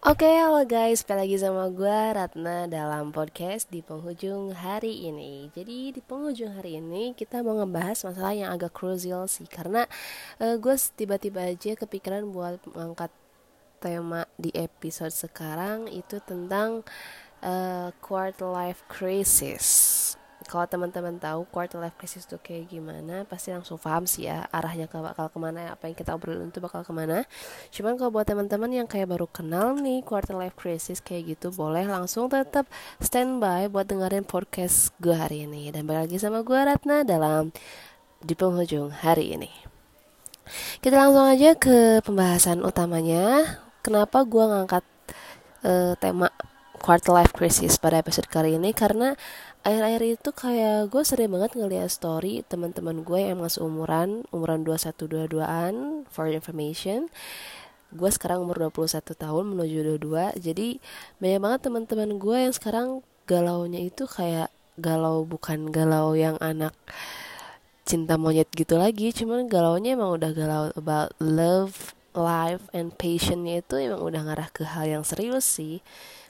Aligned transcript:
Oke, 0.00 0.24
halo 0.24 0.64
guys, 0.64 1.04
balik 1.04 1.28
lagi 1.28 1.36
sama 1.44 1.68
gue 1.68 2.00
Ratna 2.16 2.64
dalam 2.64 3.12
podcast 3.12 3.68
di 3.68 3.84
penghujung 3.84 4.48
hari 4.48 5.12
ini. 5.12 5.52
Jadi 5.52 5.92
di 5.92 6.00
penghujung 6.00 6.56
hari 6.56 6.80
ini 6.80 7.12
kita 7.12 7.44
mau 7.44 7.60
ngebahas 7.60 8.08
masalah 8.08 8.32
yang 8.32 8.48
agak 8.48 8.72
crucial 8.72 9.28
sih, 9.28 9.44
karena 9.44 9.84
uh, 10.40 10.56
gue 10.56 10.72
tiba-tiba 10.96 11.52
aja 11.52 11.76
kepikiran 11.76 12.32
buat 12.32 12.64
mengangkat 12.72 13.12
tema 13.76 14.24
di 14.40 14.48
episode 14.56 15.12
sekarang 15.12 15.84
itu 15.92 16.16
tentang 16.24 16.80
uh, 17.44 17.92
quarter 18.00 18.48
life 18.48 18.80
crisis 18.88 19.68
kalau 20.50 20.66
teman-teman 20.66 21.14
tahu 21.22 21.46
quarter 21.46 21.78
life 21.78 21.94
crisis 21.94 22.26
itu 22.26 22.34
kayak 22.42 22.74
gimana 22.74 23.22
pasti 23.22 23.54
langsung 23.54 23.78
paham 23.78 24.02
sih 24.02 24.26
ya 24.26 24.50
arahnya 24.50 24.90
ke 24.90 24.98
bakal 24.98 25.30
ke 25.30 25.38
mana 25.38 25.70
apa 25.70 25.86
yang 25.86 25.94
kita 25.94 26.10
obrolin 26.18 26.50
itu 26.50 26.58
bakal 26.58 26.82
ke 26.82 26.90
mana. 26.90 27.22
Cuman 27.70 27.94
kalau 27.94 28.10
buat 28.10 28.26
teman-teman 28.26 28.82
yang 28.82 28.90
kayak 28.90 29.14
baru 29.14 29.30
kenal 29.30 29.78
nih 29.78 30.02
quarter 30.02 30.34
life 30.34 30.58
crisis 30.58 30.98
kayak 30.98 31.38
gitu 31.38 31.54
boleh 31.54 31.86
langsung 31.86 32.26
tetap 32.26 32.66
standby 32.98 33.70
buat 33.70 33.86
dengerin 33.86 34.26
podcast 34.26 34.90
gue 34.98 35.14
hari 35.14 35.46
ini. 35.46 35.70
Dan 35.70 35.86
balik 35.86 36.10
lagi 36.10 36.18
sama 36.18 36.42
gue 36.42 36.58
Ratna 36.58 37.06
dalam 37.06 37.54
di 38.18 38.34
penghujung 38.34 38.90
hari 38.90 39.38
ini. 39.38 39.50
Kita 40.82 40.98
langsung 40.98 41.30
aja 41.30 41.54
ke 41.54 42.02
pembahasan 42.02 42.66
utamanya. 42.66 43.54
Kenapa 43.86 44.26
gue 44.26 44.44
ngangkat 44.50 44.84
uh, 45.62 45.94
tema 45.94 46.34
quarter 46.82 47.12
life 47.14 47.30
crisis 47.30 47.78
pada 47.78 48.02
episode 48.02 48.26
kali 48.26 48.58
ini? 48.58 48.74
Karena 48.74 49.14
akhir-akhir 49.60 50.02
itu 50.20 50.30
kayak 50.32 50.88
gue 50.88 51.02
sering 51.04 51.30
banget 51.32 51.52
ngeliat 51.56 51.92
story 51.92 52.40
teman-teman 52.48 53.04
gue 53.04 53.20
yang 53.20 53.38
masih 53.44 53.64
umuran 53.64 54.24
umuran 54.32 54.64
21-22an 54.64 56.04
for 56.08 56.26
information. 56.28 57.12
Gue 57.90 58.08
sekarang 58.08 58.46
umur 58.46 58.70
21 58.70 59.02
tahun 59.02 59.44
menuju 59.52 60.00
22 60.00 60.40
jadi 60.40 60.68
banyak 61.18 61.40
banget 61.42 61.60
teman-teman 61.66 62.10
gue 62.16 62.36
yang 62.48 62.54
sekarang 62.54 62.88
galaunya 63.28 63.82
itu 63.84 64.06
kayak 64.06 64.48
galau 64.80 65.28
bukan 65.28 65.68
galau 65.68 66.16
yang 66.16 66.40
anak 66.40 66.72
cinta 67.84 68.14
monyet 68.14 68.46
gitu 68.54 68.78
lagi 68.78 69.10
cuman 69.10 69.50
galaunya 69.50 69.98
emang 69.98 70.14
udah 70.14 70.30
galau 70.30 70.62
about 70.78 71.10
love 71.18 71.92
life 72.14 72.66
and 72.74 72.94
patientnya 72.98 73.62
itu 73.62 73.78
emang 73.78 74.02
udah 74.02 74.22
ngarah 74.26 74.48
ke 74.50 74.66
hal 74.66 74.86
yang 74.86 75.04
serius 75.06 75.46
sih. 75.46 75.82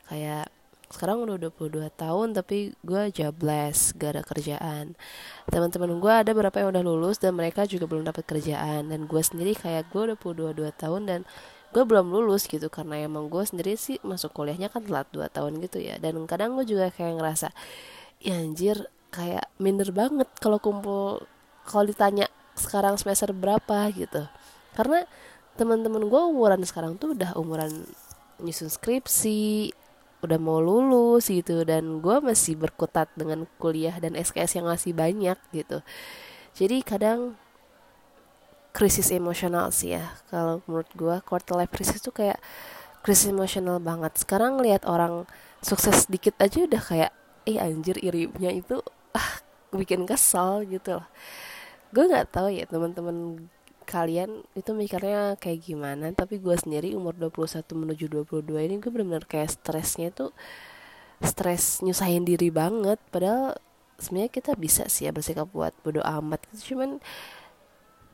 Kayak 0.09 0.53
sekarang 0.91 1.23
udah 1.23 1.39
22 1.39 1.87
tahun 1.95 2.35
tapi 2.35 2.75
gue 2.83 3.03
jobless 3.15 3.95
gak 3.95 4.19
ada 4.19 4.23
kerjaan. 4.27 4.99
Teman-teman 5.47 6.03
gue 6.03 6.13
ada 6.13 6.31
beberapa 6.35 6.59
yang 6.59 6.75
udah 6.75 6.83
lulus 6.83 7.23
dan 7.23 7.39
mereka 7.39 7.63
juga 7.63 7.87
belum 7.87 8.03
dapat 8.03 8.27
kerjaan. 8.27 8.91
Dan 8.91 9.07
gue 9.07 9.23
sendiri 9.23 9.55
kayak 9.55 9.95
gue 9.95 10.11
udah 10.11 10.19
22 10.19 10.67
tahun 10.75 11.03
dan 11.07 11.21
gue 11.71 11.83
belum 11.87 12.11
lulus 12.11 12.51
gitu 12.51 12.67
karena 12.67 13.07
emang 13.07 13.31
gue 13.31 13.43
sendiri 13.47 13.79
sih 13.79 14.03
masuk 14.03 14.35
kuliahnya 14.35 14.67
kan 14.67 14.83
telat 14.83 15.07
2 15.15 15.31
tahun 15.31 15.63
gitu 15.63 15.79
ya. 15.79 16.03
Dan 16.03 16.27
kadang 16.27 16.59
gue 16.59 16.67
juga 16.67 16.91
kayak 16.91 17.23
ngerasa 17.23 17.55
ya 18.21 18.37
anjir 18.37 18.91
kayak 19.15 19.47
minder 19.63 19.95
banget 19.95 20.27
kalau 20.43 20.59
kumpul 20.59 21.23
kalau 21.65 21.87
ditanya 21.87 22.27
sekarang 22.59 22.99
semester 22.99 23.31
berapa 23.31 23.95
gitu. 23.95 24.27
Karena 24.75 25.07
teman-teman 25.55 26.03
gue 26.11 26.23
umuran 26.35 26.59
sekarang 26.67 26.99
tuh 26.99 27.15
udah 27.15 27.39
umuran 27.39 27.71
nyusun 28.41 28.73
skripsi 28.73 29.71
udah 30.21 30.39
mau 30.41 30.61
lulus 30.61 31.33
gitu 31.33 31.65
dan 31.65 32.05
gue 32.05 32.17
masih 32.21 32.57
berkutat 32.61 33.09
dengan 33.17 33.49
kuliah 33.57 33.97
dan 33.97 34.17
SKS 34.17 34.61
yang 34.61 34.67
masih 34.69 34.93
banyak 34.93 35.37
gitu. 35.53 35.81
Jadi 36.57 36.85
kadang 36.85 37.41
krisis 38.71 39.11
emosional 39.11 39.75
sih 39.75 39.99
ya 39.99 40.15
kalau 40.31 40.63
menurut 40.69 40.91
gue 40.95 41.17
quarter 41.27 41.59
life 41.59 41.73
crisis 41.75 41.99
tuh 41.99 42.15
kayak 42.15 42.39
krisis 43.01 43.33
emosional 43.33 43.81
banget. 43.81 44.15
Sekarang 44.21 44.61
lihat 44.61 44.85
orang 44.85 45.25
sukses 45.65 46.05
dikit 46.07 46.37
aja 46.41 46.69
udah 46.69 46.83
kayak 46.83 47.13
eh 47.49 47.57
anjir 47.57 47.97
irinya 48.01 48.53
itu 48.53 48.85
ah 49.17 49.41
bikin 49.73 50.05
kesal 50.05 50.63
gitu 50.69 51.01
loh. 51.01 51.07
Gue 51.91 52.07
nggak 52.07 52.31
tahu 52.31 52.53
ya 52.53 52.69
teman-teman 52.69 53.49
kalian 53.91 54.47
itu 54.55 54.71
mikirnya 54.71 55.35
kayak 55.43 55.67
gimana? 55.67 56.15
Tapi 56.15 56.39
gue 56.39 56.55
sendiri 56.55 56.95
umur 56.95 57.19
21 57.19 57.67
menuju 57.75 58.07
22 58.07 58.67
ini 58.71 58.79
gue 58.79 58.91
benar-benar 58.95 59.27
kayak 59.27 59.51
stresnya 59.59 60.15
tuh 60.15 60.31
stres 61.19 61.83
nyusahin 61.83 62.23
diri 62.23 62.55
banget. 62.55 63.03
Padahal 63.11 63.59
sebenarnya 63.99 64.31
kita 64.31 64.55
bisa 64.55 64.87
sih 64.87 65.11
ya 65.11 65.13
bersikap 65.13 65.51
buat 65.51 65.75
bodo 65.83 66.01
amat 66.07 66.47
gitu. 66.55 66.75
Cuman 66.75 67.03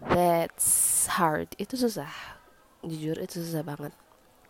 that's 0.08 1.04
hard. 1.12 1.52
Itu 1.60 1.76
susah. 1.76 2.10
Jujur 2.80 3.20
itu 3.20 3.44
susah 3.44 3.60
banget. 3.60 3.92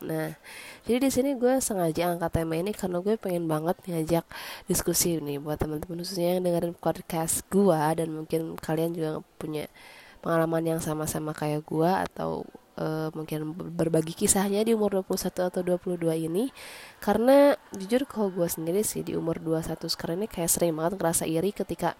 Nah, 0.04 0.36
jadi 0.84 1.08
di 1.08 1.10
sini 1.12 1.30
gue 1.40 1.56
sengaja 1.56 2.12
angkat 2.12 2.44
tema 2.44 2.60
ini 2.60 2.76
karena 2.76 3.00
gue 3.00 3.16
pengen 3.16 3.48
banget 3.48 3.80
ngajak 3.88 4.28
diskusi 4.68 5.16
nih 5.16 5.40
buat 5.40 5.56
teman-teman 5.56 6.04
khususnya 6.04 6.36
yang 6.36 6.44
dengerin 6.44 6.76
podcast 6.76 7.40
gue 7.48 7.80
dan 7.96 8.12
mungkin 8.12 8.60
kalian 8.60 8.92
juga 8.92 9.24
punya 9.40 9.72
pengalaman 10.20 10.76
yang 10.76 10.80
sama-sama 10.80 11.32
kayak 11.32 11.64
gue 11.66 11.90
atau 11.90 12.46
uh, 12.80 13.08
mungkin 13.12 13.52
berbagi 13.52 14.12
kisahnya 14.12 14.62
di 14.62 14.76
umur 14.76 15.02
21 15.02 15.50
atau 15.52 15.60
22 15.64 16.26
ini. 16.28 16.52
Karena 17.00 17.56
jujur 17.72 18.04
kalau 18.08 18.32
gue 18.32 18.48
sendiri 18.48 18.84
sih 18.84 19.02
di 19.02 19.16
umur 19.16 19.40
21 19.40 19.76
sekarang 19.88 20.24
ini 20.24 20.28
kayak 20.28 20.50
sering 20.52 20.76
banget 20.76 21.00
ngerasa 21.00 21.24
iri 21.24 21.50
ketika 21.52 21.96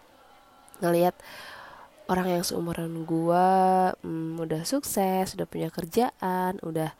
ngelihat 0.80 1.16
orang 2.06 2.38
yang 2.38 2.42
seumuran 2.46 3.02
gue 3.02 3.48
hmm, 4.02 4.38
udah 4.38 4.62
sukses 4.62 5.34
udah 5.34 5.46
punya 5.48 5.68
kerjaan 5.74 6.58
udah 6.62 6.94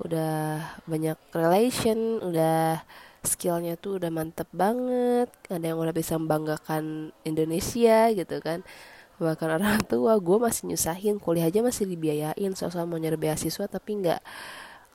udah 0.00 0.62
banyak 0.86 1.18
relation 1.34 2.22
udah 2.22 2.80
skillnya 3.26 3.74
tuh 3.76 3.98
udah 3.98 4.08
mantep 4.08 4.48
banget 4.54 5.28
ada 5.50 5.64
yang 5.64 5.78
udah 5.78 5.92
bisa 5.92 6.16
membanggakan 6.16 7.10
Indonesia 7.26 8.08
gitu 8.14 8.38
kan 8.40 8.64
bahkan 9.18 9.50
orang 9.58 9.82
tua 9.86 10.14
gue 10.18 10.38
masih 10.38 10.70
nyusahin 10.70 11.18
kuliah 11.18 11.50
aja 11.50 11.60
masih 11.62 11.90
dibiayain 11.90 12.52
soal 12.54 12.86
mau 12.86 12.98
nyari 12.98 13.18
beasiswa 13.18 13.66
tapi 13.66 13.98
nggak 13.98 14.22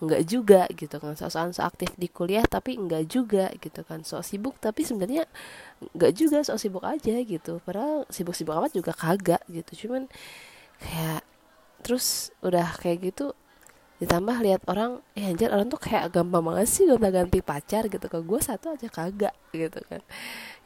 nggak 0.03 0.23
juga 0.27 0.67
gitu 0.73 0.95
kan. 0.99 1.15
Soal 1.15 1.55
so 1.55 1.63
aktif 1.63 1.95
di 1.95 2.11
kuliah 2.11 2.43
tapi 2.43 2.75
nggak 2.75 3.03
juga 3.07 3.47
gitu 3.59 3.81
kan. 3.87 4.03
So 4.03 4.19
sibuk 4.19 4.59
tapi 4.59 4.83
sebenarnya 4.83 5.23
nggak 5.95 6.11
juga 6.15 6.43
so 6.43 6.59
sibuk 6.59 6.83
aja 6.83 7.15
gitu. 7.23 7.63
Padahal 7.63 8.03
sibuk-sibuk 8.11 8.55
amat 8.55 8.71
juga 8.75 8.91
kagak 8.91 9.43
gitu. 9.47 9.87
Cuman 9.87 10.11
kayak 10.83 11.23
terus 11.83 12.31
udah 12.43 12.75
kayak 12.79 13.11
gitu 13.11 13.35
ditambah 14.03 14.37
lihat 14.43 14.61
orang 14.67 14.99
eh 15.15 15.25
anjir 15.31 15.47
orang 15.49 15.71
tuh 15.71 15.79
kayak 15.79 16.11
gampang 16.11 16.43
banget 16.43 16.67
sih 16.67 16.83
gonta 16.83 17.09
ganti 17.09 17.39
pacar 17.39 17.87
gitu 17.87 18.05
kan. 18.11 18.21
Gue 18.21 18.39
satu 18.43 18.75
aja 18.75 18.87
kagak 18.91 19.33
gitu 19.55 19.79
kan. 19.87 20.03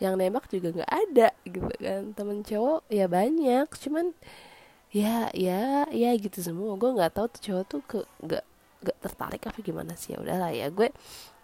Yang 0.02 0.14
nembak 0.18 0.46
juga 0.50 0.68
nggak 0.82 0.92
ada 0.92 1.28
gitu 1.46 1.74
kan. 1.78 2.02
Temen 2.18 2.42
cowok 2.42 2.82
ya 2.90 3.06
banyak. 3.06 3.68
Cuman 3.78 4.06
ya 4.90 5.30
ya 5.32 5.86
ya 5.94 6.10
gitu 6.18 6.42
semua. 6.42 6.74
Gue 6.76 6.90
nggak 6.98 7.14
tahu 7.14 7.28
tuh 7.38 7.42
cowok 7.46 7.64
tuh 7.70 7.82
ke 7.86 8.00
nggak 8.26 8.44
nggak 8.82 8.98
tertarik 9.06 9.42
apa 9.46 9.60
gimana 9.62 9.94
sih. 9.94 10.16
Ya 10.16 10.18
udahlah 10.20 10.52
ya 10.52 10.68
gue 10.74 10.90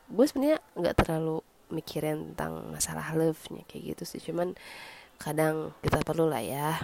gue 0.10 0.26
sebenarnya 0.26 0.60
nggak 0.76 0.96
terlalu 1.00 1.40
mikirin 1.74 2.34
tentang 2.34 2.70
masalah 2.70 3.14
love 3.14 3.40
nya 3.54 3.64
kayak 3.70 3.96
gitu 3.96 4.04
sih. 4.18 4.22
Cuman 4.22 4.58
kadang 5.22 5.72
kita 5.86 6.02
perlu 6.04 6.28
lah 6.28 6.44
ya 6.44 6.82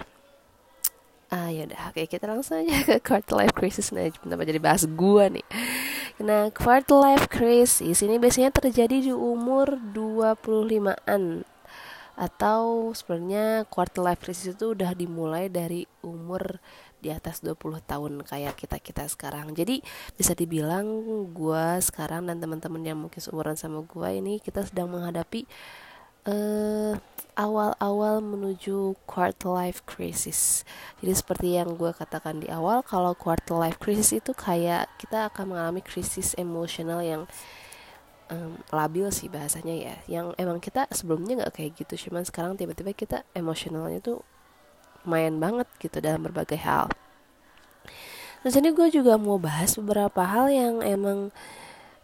ah 1.30 1.48
ya 1.48 1.62
udah 1.66 1.94
oke 1.94 2.10
kita 2.10 2.26
langsung 2.26 2.66
aja 2.66 2.82
ke 2.82 2.98
quarter 2.98 3.38
life 3.38 3.54
crisis. 3.54 3.94
Nah 3.94 4.10
kenapa 4.10 4.42
jadi 4.42 4.58
bahas 4.58 4.82
gua 4.86 5.30
nih? 5.30 5.46
Nah 6.20 6.50
quarter 6.50 6.98
life 6.98 7.30
crisis 7.30 8.02
ini 8.02 8.18
biasanya 8.18 8.50
terjadi 8.50 8.98
di 8.98 9.12
umur 9.14 9.78
25-an 9.94 11.46
atau 12.20 12.92
sebenarnya 12.92 13.64
quarter 13.70 14.04
life 14.04 14.20
crisis 14.20 14.52
itu 14.52 14.76
udah 14.76 14.92
dimulai 14.92 15.48
dari 15.48 15.88
umur 16.04 16.60
di 17.00 17.08
atas 17.08 17.40
20 17.40 17.80
tahun 17.80 18.20
kayak 18.26 18.60
kita-kita 18.60 19.08
sekarang. 19.08 19.56
Jadi 19.56 19.80
bisa 20.18 20.36
dibilang 20.36 20.84
gua 21.32 21.80
sekarang 21.80 22.28
dan 22.28 22.42
teman-teman 22.42 22.82
yang 22.84 22.98
mungkin 23.00 23.22
seumuran 23.22 23.56
sama 23.56 23.80
gua 23.86 24.12
ini 24.12 24.36
kita 24.42 24.66
sedang 24.68 24.92
menghadapi 24.92 25.48
uh, 26.26 26.94
awal-awal 27.38 28.20
menuju 28.20 28.98
quarter 29.08 29.48
life 29.48 29.80
crisis. 29.88 30.66
Jadi 31.00 31.12
seperti 31.16 31.46
yang 31.56 31.72
gue 31.78 31.92
katakan 31.96 32.42
di 32.42 32.48
awal, 32.52 32.84
kalau 32.84 33.16
quarter 33.16 33.56
life 33.56 33.80
crisis 33.80 34.12
itu 34.12 34.36
kayak 34.36 34.90
kita 35.00 35.32
akan 35.32 35.56
mengalami 35.56 35.80
krisis 35.80 36.36
emosional 36.36 37.00
yang 37.00 37.24
um, 38.28 38.60
labil 38.68 39.08
sih 39.08 39.32
bahasanya 39.32 39.74
ya. 39.74 39.96
Yang 40.20 40.26
emang 40.36 40.58
kita 40.60 40.84
sebelumnya 40.92 41.44
nggak 41.44 41.54
kayak 41.56 41.72
gitu, 41.80 42.10
cuman 42.10 42.28
sekarang 42.28 42.60
tiba-tiba 42.60 42.92
kita 42.92 43.24
emosionalnya 43.32 44.04
tuh 44.04 44.20
main 45.08 45.32
banget 45.40 45.68
gitu 45.80 45.96
dalam 46.04 46.20
berbagai 46.20 46.60
hal. 46.60 46.92
Terus 48.40 48.56
ini 48.56 48.72
gue 48.72 48.88
juga 48.88 49.20
mau 49.20 49.36
bahas 49.36 49.76
beberapa 49.76 50.24
hal 50.24 50.48
yang 50.48 50.80
emang 50.80 51.28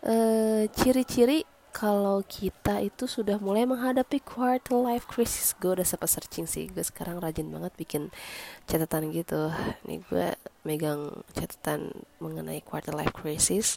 uh, 0.05 0.63
ciri-ciri 0.77 1.49
kalau 1.77 2.25
kita 2.25 2.81
itu 2.81 3.05
sudah 3.05 3.37
mulai 3.37 3.69
menghadapi 3.69 4.25
quarter 4.25 4.81
life 4.81 5.05
crisis 5.05 5.53
gue 5.61 5.77
udah 5.77 5.85
sempat 5.85 6.09
searching 6.09 6.49
sih. 6.49 6.73
Gue 6.73 6.81
sekarang 6.81 7.21
rajin 7.21 7.53
banget 7.53 7.77
bikin 7.77 8.09
catatan 8.65 9.13
gitu. 9.13 9.53
Nih 9.85 10.01
gue 10.09 10.33
megang 10.65 11.21
catatan 11.37 11.93
mengenai 12.17 12.65
quarter 12.65 12.97
life 12.97 13.13
crisis. 13.13 13.77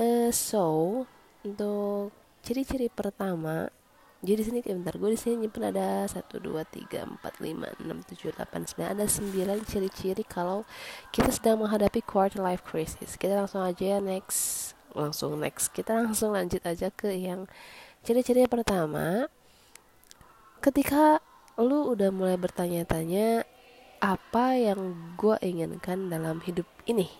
Uh, 0.00 0.32
so 0.32 1.04
untuk 1.44 2.08
ciri-ciri 2.40 2.88
pertama 2.88 3.68
jadi 4.24 4.40
di 4.40 4.44
sini 4.48 4.58
bentar 4.64 4.96
gue 4.96 5.12
di 5.12 5.20
sini 5.20 5.44
nyimpen 5.44 5.68
ada 5.68 6.08
satu 6.08 6.40
dua 6.40 6.64
tiga 6.64 7.04
empat 7.04 7.44
lima 7.44 7.68
enam 7.84 8.00
tujuh 8.00 8.32
delapan 8.32 8.64
sembilan. 8.64 8.96
Ada 8.96 9.06
sembilan 9.12 9.58
ciri-ciri 9.68 10.24
kalau 10.24 10.64
kita 11.12 11.28
sedang 11.28 11.60
menghadapi 11.60 12.00
quarter 12.00 12.40
life 12.40 12.64
crisis. 12.64 13.20
Kita 13.20 13.36
langsung 13.36 13.60
aja 13.60 13.84
ya 13.84 13.98
next 14.00 14.72
langsung 14.94 15.36
next. 15.36 15.74
Kita 15.74 15.92
langsung 15.92 16.32
lanjut 16.32 16.62
aja 16.64 16.88
ke 16.88 17.12
yang 17.12 17.50
ciri-ciri 18.06 18.46
pertama. 18.46 19.28
Ketika 20.62 21.20
lu 21.60 21.92
udah 21.92 22.08
mulai 22.08 22.40
bertanya-tanya 22.40 23.44
apa 24.00 24.56
yang 24.56 24.96
gue 25.18 25.36
inginkan 25.44 26.08
dalam 26.08 26.40
hidup 26.42 26.66
ini? 26.88 27.10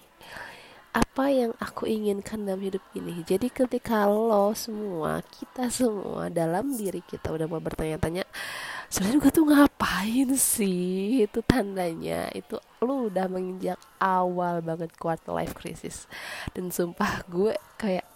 Apa 0.95 1.27
yang 1.31 1.53
aku 1.59 1.91
inginkan 1.91 2.47
dalam 2.47 2.63
hidup 2.63 2.83
ini? 2.95 3.27
Jadi 3.27 3.51
ketika 3.51 4.07
lo 4.07 4.55
semua 4.55 5.21
kita 5.27 5.67
semua 5.69 6.31
dalam 6.31 6.73
diri 6.79 7.03
kita 7.03 7.35
udah 7.35 7.51
mau 7.51 7.59
bertanya-tanya 7.59 8.23
sebenarnya 8.95 9.27
gue 9.27 9.33
tuh 9.35 9.47
ngapain 9.51 10.31
sih? 10.39 11.27
Itu 11.27 11.43
tandanya. 11.43 12.31
Itu 12.31 12.63
lo 12.79 13.11
udah 13.11 13.27
menginjak 13.27 13.83
awal 13.99 14.63
banget 14.63 14.95
quarter 14.95 15.35
life 15.35 15.59
crisis. 15.59 16.07
Dan 16.55 16.71
sumpah 16.71 17.27
gue 17.27 17.59
kayak 17.75 18.07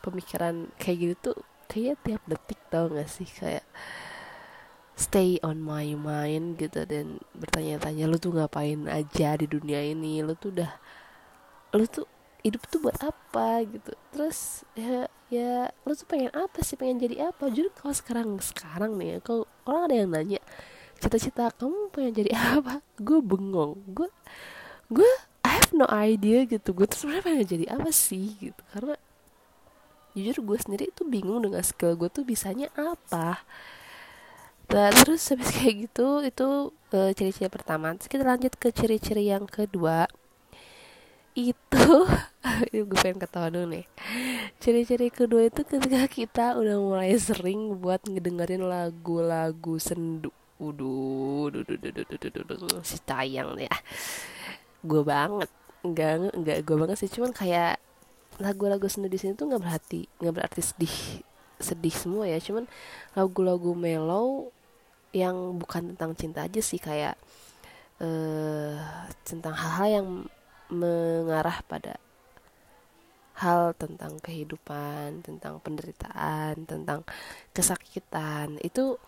pemikiran 0.00 0.72
kayak 0.80 0.96
gitu 0.96 1.14
tuh 1.20 1.38
kayak 1.68 2.00
tiap 2.00 2.22
detik 2.24 2.60
tau 2.72 2.88
gak 2.88 3.04
sih? 3.12 3.28
Kayak 3.28 3.68
stay 4.96 5.36
on 5.44 5.60
my 5.60 5.92
mind 5.92 6.56
gitu 6.56 6.88
dan 6.88 7.20
bertanya-tanya 7.36 8.08
lu 8.08 8.16
tuh 8.16 8.32
ngapain 8.32 8.88
aja 8.88 9.36
di 9.36 9.44
dunia 9.44 9.84
ini? 9.84 10.24
Lu 10.24 10.32
tuh 10.40 10.56
udah 10.56 10.72
lu 11.76 11.84
tuh 11.84 12.08
hidup 12.40 12.64
tuh 12.72 12.80
buat 12.80 12.96
apa? 13.04 13.60
Gitu. 13.68 13.92
Terus 14.08 14.64
ya 14.72 15.04
ya 15.28 15.68
lo 15.84 15.92
tuh 15.92 16.08
pengen 16.08 16.32
apa 16.32 16.64
sih? 16.64 16.80
Pengen 16.80 16.96
jadi 16.96 17.28
apa? 17.28 17.52
Jadi 17.52 17.68
kalau 17.76 17.92
sekarang 17.92 18.28
sekarang 18.40 18.96
nih 18.96 19.20
ya 19.20 19.20
kalau 19.20 19.44
orang 19.64 19.82
ada 19.90 19.96
yang 19.96 20.10
nanya 20.12 20.40
cita-cita 21.04 21.52
kamu 21.52 21.92
pengen 21.92 22.12
jadi 22.24 22.30
apa? 22.60 22.80
Gue 22.96 23.20
bengong. 23.20 23.76
Gue 23.92 24.08
gue 24.88 25.10
I 25.44 25.60
have 25.60 25.72
no 25.76 25.84
idea 25.92 26.48
gitu. 26.48 26.72
Gue 26.72 26.88
tuh 26.88 27.04
sebenarnya 27.04 27.24
pengen 27.24 27.44
jadi 27.44 27.66
apa 27.76 27.90
sih 27.92 28.36
gitu. 28.40 28.62
Karena 28.72 28.96
jujur 30.14 30.46
gue 30.46 30.58
sendiri 30.62 30.84
tuh 30.94 31.04
bingung 31.04 31.42
dengan 31.42 31.60
skill 31.60 31.98
gue 31.98 32.08
tuh 32.08 32.24
bisanya 32.24 32.72
apa. 32.78 33.42
Nah, 34.72 34.88
terus 34.96 35.28
habis 35.28 35.52
kayak 35.56 35.90
gitu 35.90 36.24
itu 36.24 36.48
uh, 36.96 37.10
ciri-ciri 37.12 37.52
pertama. 37.52 37.92
Terus 38.00 38.08
kita 38.08 38.24
lanjut 38.24 38.56
ke 38.56 38.72
ciri-ciri 38.72 39.28
yang 39.28 39.44
kedua 39.44 40.08
itu. 41.34 41.86
Gue 42.72 42.98
pengen 43.02 43.18
ketawa 43.22 43.50
dulu 43.50 43.78
nih. 43.78 43.86
Ciri-ciri 44.62 45.10
kedua 45.10 45.50
itu 45.50 45.66
ketika 45.66 46.06
kita 46.06 46.46
udah 46.56 46.78
mulai 46.78 47.12
sering 47.18 47.78
buat 47.78 48.00
ngedengerin 48.06 48.64
lagu-lagu 48.64 49.76
sendu. 49.82 50.30
Uduh, 50.62 51.50
si 52.86 52.96
tayang 53.02 53.58
ya 53.58 53.74
gue 54.84 55.02
banget. 55.02 55.50
Enggak 55.80 56.32
enggak 56.36 56.58
gue 56.62 56.76
banget 56.76 56.96
sih. 57.00 57.10
Cuman 57.10 57.32
kayak 57.32 57.80
lagu-lagu 58.38 58.84
sendu 58.86 59.08
di 59.08 59.18
sini 59.18 59.32
tuh 59.32 59.48
nggak 59.48 59.62
berarti 59.62 60.10
nggak 60.20 60.34
berarti 60.34 60.60
sedih 60.60 60.96
sedih 61.58 61.94
semua 61.96 62.28
ya. 62.28 62.38
Cuman 62.38 62.68
lagu-lagu 63.16 63.72
mellow 63.72 64.52
yang 65.16 65.56
bukan 65.56 65.96
tentang 65.96 66.12
cinta 66.14 66.44
aja 66.44 66.60
sih. 66.60 66.78
Kayak 66.78 67.16
uh, 67.98 69.08
tentang 69.24 69.56
hal-hal 69.56 69.88
yang 69.88 70.08
mengarah 70.72 71.60
pada 71.66 72.00
hal 73.34 73.74
tentang 73.74 74.22
kehidupan, 74.22 75.26
tentang 75.26 75.58
penderitaan, 75.58 76.64
tentang 76.64 77.02
kesakitan. 77.50 78.62
Itu 78.62 79.02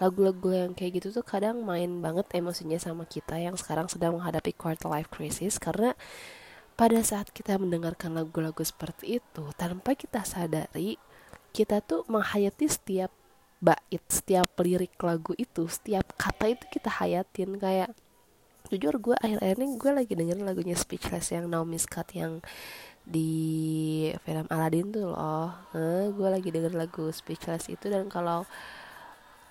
lagu-lagu 0.00 0.52
yang 0.52 0.72
kayak 0.72 1.00
gitu 1.00 1.20
tuh 1.20 1.24
kadang 1.24 1.60
main 1.60 2.00
banget 2.00 2.24
emosinya 2.32 2.80
sama 2.80 3.04
kita 3.04 3.36
yang 3.36 3.56
sekarang 3.60 3.84
sedang 3.88 4.16
menghadapi 4.16 4.56
quarter 4.56 4.88
life 4.88 5.12
crisis 5.12 5.60
karena 5.60 5.92
pada 6.72 7.04
saat 7.04 7.28
kita 7.28 7.60
mendengarkan 7.60 8.16
lagu-lagu 8.16 8.64
seperti 8.64 9.20
itu 9.20 9.44
tanpa 9.60 9.92
kita 9.92 10.24
sadari 10.24 10.96
kita 11.52 11.84
tuh 11.84 12.08
menghayati 12.08 12.64
setiap 12.64 13.12
bait, 13.60 14.00
setiap 14.08 14.48
lirik 14.64 14.96
lagu 15.04 15.36
itu, 15.36 15.68
setiap 15.68 16.16
kata 16.16 16.56
itu 16.56 16.64
kita 16.72 16.88
hayatin 16.88 17.60
kayak 17.60 17.92
jujur 18.70 18.94
gue 19.02 19.16
akhir-akhir 19.18 19.56
ini 19.58 19.74
gue 19.74 19.90
lagi 19.90 20.12
dengerin 20.14 20.46
lagunya 20.46 20.78
Speechless 20.78 21.34
yang 21.34 21.50
Naomi 21.50 21.76
Scott 21.76 22.14
yang 22.14 22.38
di 23.02 24.12
film 24.22 24.46
Aladdin 24.46 24.94
tuh 24.94 25.10
loh. 25.10 25.50
Eh, 25.74 26.14
gue 26.14 26.28
lagi 26.30 26.48
denger 26.54 26.78
lagu 26.78 27.10
Speechless 27.10 27.66
itu 27.66 27.90
dan 27.90 28.06
kalau 28.06 28.46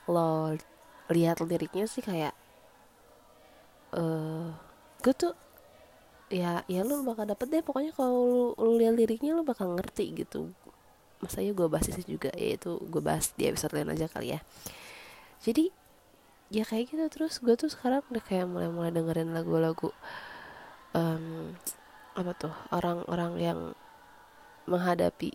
lo 0.07 0.55
lihat 1.11 1.43
liriknya 1.43 1.85
sih 1.85 2.01
kayak 2.01 2.33
eh 3.89 3.99
uh, 3.99 4.53
gue 5.01 5.13
tuh 5.17 5.33
ya 6.29 6.61
ya 6.69 6.81
lu 6.85 7.01
bakal 7.03 7.25
dapet 7.27 7.49
deh. 7.49 7.61
Pokoknya 7.65 7.91
kalau 7.91 8.15
lu, 8.25 8.45
lu 8.55 8.71
lihat 8.79 8.95
liriknya 8.95 9.35
lu 9.35 9.43
bakal 9.43 9.75
ngerti 9.75 10.13
gitu. 10.15 10.53
Masanya 11.19 11.51
gue 11.51 11.67
bahas 11.67 11.89
itu 11.91 12.15
juga 12.15 12.31
yaitu 12.37 12.79
gue 12.79 13.01
bahas 13.03 13.33
di 13.35 13.49
episode 13.49 13.75
lain 13.75 13.91
aja 13.91 14.07
kali 14.07 14.37
ya. 14.37 14.39
Jadi 15.43 15.78
ya 16.49 16.65
kayak 16.65 16.93
gitu. 16.93 17.05
Terus 17.09 17.41
gue 17.41 17.55
tuh 17.55 17.69
sekarang 17.69 18.01
udah 18.09 18.23
kayak 18.25 18.49
mulai-mulai 18.49 18.93
dengerin 18.93 19.33
lagu-lagu 19.33 19.93
um, 20.93 21.53
apa 22.17 22.31
tuh 22.35 22.53
orang-orang 22.73 23.33
yang 23.39 23.59
menghadapi 24.65 25.33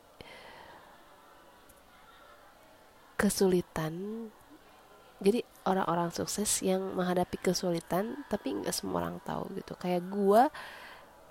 kesulitan. 3.14 4.28
Jadi 5.22 5.40
orang-orang 5.64 6.10
sukses 6.12 6.60
yang 6.60 6.92
menghadapi 6.92 7.40
kesulitan 7.40 8.26
tapi 8.28 8.52
nggak 8.52 8.74
semua 8.74 9.06
orang 9.06 9.22
tahu 9.22 9.48
gitu. 9.56 9.78
Kayak 9.78 10.04
gue 10.10 10.42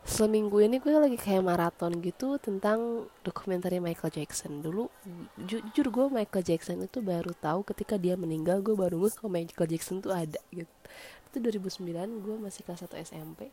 seminggu 0.04 0.60
ini 0.60 0.84
gue 0.84 0.92
lagi 0.92 1.16
kayak 1.16 1.44
maraton 1.48 2.04
gitu 2.04 2.36
tentang 2.36 3.08
dokumenter 3.24 3.72
Michael 3.80 4.12
Jackson. 4.12 4.60
Dulu 4.60 4.92
ju 5.48 5.64
jujur 5.72 5.88
gue 5.90 6.06
Michael 6.12 6.44
Jackson 6.44 6.84
itu 6.84 7.00
baru 7.00 7.32
tahu 7.32 7.64
ketika 7.64 7.96
dia 7.96 8.20
meninggal 8.20 8.60
gue 8.60 8.76
baru 8.76 9.00
ngeh 9.00 9.16
kalau 9.16 9.32
Michael 9.32 9.70
Jackson 9.72 10.04
tuh 10.04 10.12
ada 10.12 10.40
gitu. 10.52 10.72
Itu 11.32 11.38
2009 11.40 12.20
gue 12.20 12.36
masih 12.38 12.62
kelas 12.68 12.84
1 12.86 13.00
SMP 13.00 13.50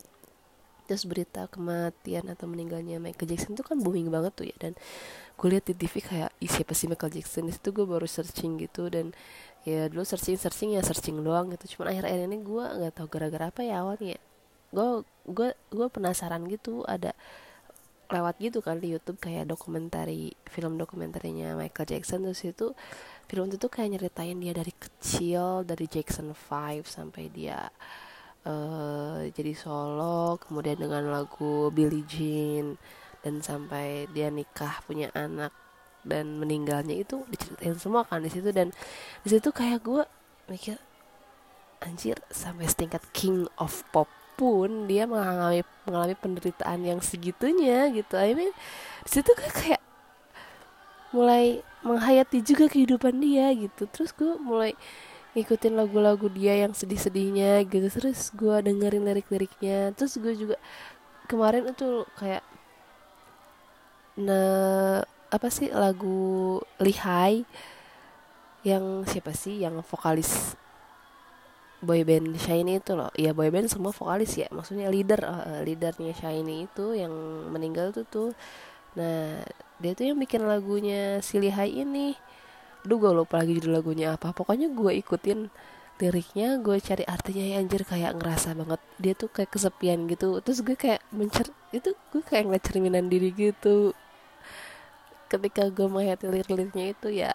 terus 0.91 1.07
berita 1.07 1.47
kematian 1.47 2.27
atau 2.35 2.51
meninggalnya 2.51 2.99
Michael 2.99 3.31
Jackson 3.31 3.55
itu 3.55 3.63
kan 3.63 3.79
booming 3.79 4.11
banget 4.11 4.35
tuh 4.35 4.51
ya 4.51 4.57
dan 4.59 4.75
gue 5.39 5.49
lihat 5.55 5.71
di 5.71 5.79
TV 5.79 6.03
kayak 6.03 6.35
Ih, 6.43 6.51
siapa 6.51 6.75
sih 6.75 6.91
Michael 6.91 7.15
Jackson? 7.15 7.47
Itu 7.47 7.71
gue 7.71 7.87
baru 7.87 8.11
searching 8.11 8.59
gitu 8.59 8.91
dan 8.91 9.15
ya 9.63 9.87
dulu 9.87 10.03
searching 10.03 10.35
searching 10.35 10.75
ya 10.75 10.83
searching 10.83 11.23
doang 11.23 11.55
gitu. 11.55 11.79
Cuman 11.79 11.95
akhir-akhir 11.95 12.27
ini 12.27 12.43
gue 12.43 12.65
nggak 12.83 12.93
tahu 12.99 13.07
gara-gara 13.07 13.55
apa 13.55 13.63
ya 13.63 13.87
awalnya 13.87 14.19
gue 14.71 15.03
gue 15.27 15.49
gue 15.71 15.87
penasaran 15.91 16.43
gitu 16.47 16.87
ada 16.87 17.15
lewat 18.11 18.43
gitu 18.43 18.59
kan 18.59 18.83
di 18.83 18.91
YouTube 18.91 19.23
kayak 19.23 19.47
dokumentari 19.47 20.35
film 20.51 20.75
dokumentarinya 20.75 21.55
Michael 21.55 21.87
Jackson 21.95 22.27
terus 22.27 22.43
itu 22.43 22.75
film 23.31 23.47
itu 23.47 23.57
tuh 23.57 23.71
kayak 23.71 23.99
nyeritain 23.99 24.35
dia 24.43 24.51
dari 24.51 24.75
kecil 24.75 25.63
dari 25.63 25.87
Jackson 25.87 26.35
5 26.35 26.83
sampai 26.83 27.31
dia 27.31 27.71
uh, 28.45 29.23
jadi 29.31 29.55
solo 29.55 30.43
kemudian 30.43 30.83
dengan 30.83 31.07
lagu 31.07 31.71
Billie 31.71 32.03
Jean 32.11 32.75
dan 33.23 33.39
sampai 33.39 34.11
dia 34.11 34.27
nikah 34.33 34.83
punya 34.91 35.15
anak 35.15 35.55
dan 36.03 36.41
meninggalnya 36.41 36.97
itu 36.97 37.23
diceritain 37.29 37.77
semua 37.79 38.03
kan 38.09 38.25
di 38.25 38.33
situ 38.33 38.51
dan 38.51 38.75
di 39.23 39.29
situ 39.29 39.53
kayak 39.53 39.85
gue 39.85 40.03
mikir 40.51 40.77
anjir 41.81 42.19
sampai 42.33 42.67
setingkat 42.67 43.05
king 43.13 43.47
of 43.61 43.85
pop 43.95 44.09
pun 44.41 44.89
dia 44.89 45.05
mengalami 45.05 45.61
mengalami 45.85 46.17
penderitaan 46.17 46.81
yang 46.81 47.05
segitunya 47.05 47.93
gitu. 47.93 48.17
I 48.17 48.33
mean 48.33 48.53
situ 49.05 49.29
kan 49.37 49.53
kayak 49.53 49.83
mulai 51.13 51.61
menghayati 51.85 52.41
juga 52.41 52.73
kehidupan 52.73 53.21
dia 53.21 53.53
gitu. 53.53 53.85
Terus 53.93 54.17
gue 54.17 54.41
mulai 54.41 54.73
ngikutin 55.37 55.77
lagu-lagu 55.77 56.33
dia 56.33 56.57
yang 56.65 56.73
sedih-sedihnya 56.73 57.69
gitu. 57.69 57.93
Terus 57.93 58.33
gue 58.33 58.57
dengerin 58.65 59.05
lirik-liriknya. 59.05 59.93
Terus 59.93 60.17
gue 60.17 60.33
juga 60.33 60.57
kemarin 61.29 61.69
itu 61.69 62.09
kayak 62.17 62.41
nah 64.17 65.05
apa 65.31 65.49
sih 65.53 65.69
lagu 65.71 66.59
Lihai 66.81 67.45
yang 68.67 69.05
siapa 69.05 69.33
sih 69.33 69.63
yang 69.63 69.81
vokalis 69.85 70.57
boyband 71.81 72.37
Shiny 72.37 72.81
itu 72.81 72.93
loh. 72.93 73.11
Ya 73.17 73.33
boyband 73.33 73.69
semua 73.73 73.93
vokalis 73.93 74.37
ya. 74.37 74.49
Maksudnya 74.53 74.93
leader 74.93 75.21
uh, 75.25 75.61
leadernya 75.65 76.13
Shiny 76.13 76.69
itu 76.69 76.97
yang 76.97 77.13
meninggal 77.53 77.93
tuh 77.97 78.07
tuh. 78.07 78.31
Nah 78.97 79.41
dia 79.81 79.93
tuh 79.97 80.13
yang 80.13 80.19
bikin 80.21 80.45
lagunya 80.45 81.25
si 81.25 81.41
Lihai 81.41 81.73
ini. 81.83 82.15
Duh 82.85 82.97
gue 83.01 83.13
lupa 83.13 83.41
lagi 83.41 83.57
judul 83.57 83.81
lagunya 83.81 84.17
apa. 84.17 84.33
Pokoknya 84.33 84.73
gue 84.73 84.93
ikutin 85.01 85.49
liriknya 86.01 86.57
Gue 86.65 86.81
cari 86.81 87.05
artinya 87.05 87.45
ya 87.45 87.57
anjir 87.61 87.85
kayak 87.85 88.17
ngerasa 88.17 88.57
banget. 88.57 88.81
Dia 88.97 89.13
tuh 89.17 89.29
kayak 89.33 89.51
kesepian 89.53 90.09
gitu. 90.09 90.41
Terus 90.45 90.61
gue 90.65 90.77
kayak 90.77 91.01
mencer 91.13 91.49
Itu 91.73 91.97
gue 92.13 92.23
kayak 92.25 92.49
ngeliat 92.49 92.65
cerminan 92.65 93.09
diri 93.09 93.33
gitu. 93.33 93.97
Ketika 95.29 95.69
gue 95.73 95.87
menghayati 95.89 96.25
lirik-liriknya 96.29 96.93
itu 96.93 97.09
ya 97.13 97.33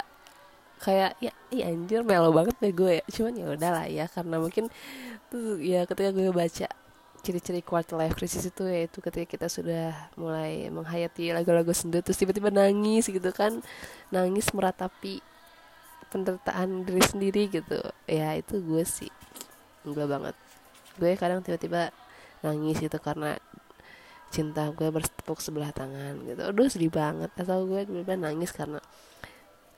kayak 0.82 1.16
ya 1.24 1.32
iya 1.52 1.72
anjir 1.72 2.04
melo 2.04 2.30
banget 2.36 2.56
deh 2.60 2.74
gue 2.76 2.92
ya. 3.02 3.04
Cuman 3.10 3.34
ya 3.36 3.46
udahlah 3.56 3.86
ya 3.88 4.06
karena 4.12 4.36
mungkin 4.42 4.68
tuh 5.32 5.60
ya 5.62 5.88
ketika 5.88 6.12
gue 6.12 6.30
baca 6.32 6.68
ciri-ciri 7.26 7.66
quarter 7.66 7.98
life 7.98 8.14
crisis 8.14 8.46
itu 8.46 8.70
yaitu 8.70 9.02
ketika 9.02 9.26
kita 9.26 9.48
sudah 9.50 10.14
mulai 10.14 10.70
menghayati 10.70 11.34
lagu-lagu 11.34 11.74
sendu 11.74 11.98
terus 12.06 12.22
tiba-tiba 12.22 12.54
nangis 12.54 13.10
gitu 13.10 13.32
kan. 13.34 13.66
Nangis 14.14 14.52
meratapi 14.54 15.26
penderitaan 16.14 16.86
diri 16.86 17.02
sendiri 17.02 17.50
gitu. 17.50 17.82
Ya 18.06 18.38
itu 18.38 18.62
gue 18.62 18.84
sih 18.86 19.10
gue 19.86 20.06
banget. 20.06 20.38
Gue 21.02 21.18
kadang 21.18 21.42
tiba-tiba 21.42 21.90
nangis 22.46 22.78
gitu 22.78 22.98
karena 23.02 23.42
cinta 24.30 24.68
gue 24.70 24.90
bertepuk 24.94 25.42
sebelah 25.42 25.74
tangan 25.74 26.22
gitu. 26.30 26.42
Aduh 26.46 26.70
sedih 26.70 26.94
banget. 26.94 27.34
Atau 27.42 27.66
gue 27.66 27.90
tiba-tiba 27.90 28.22
nangis 28.22 28.54
karena 28.54 28.78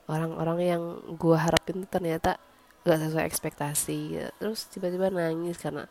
orang-orang 0.08 0.60
yang 0.64 0.84
gue 1.20 1.38
harapin 1.38 1.84
ternyata 1.88 2.40
gak 2.88 3.00
sesuai 3.04 3.26
ekspektasi 3.28 3.98
gitu. 4.16 4.30
terus 4.40 4.72
tiba-tiba 4.72 5.12
nangis 5.12 5.60
karena 5.60 5.86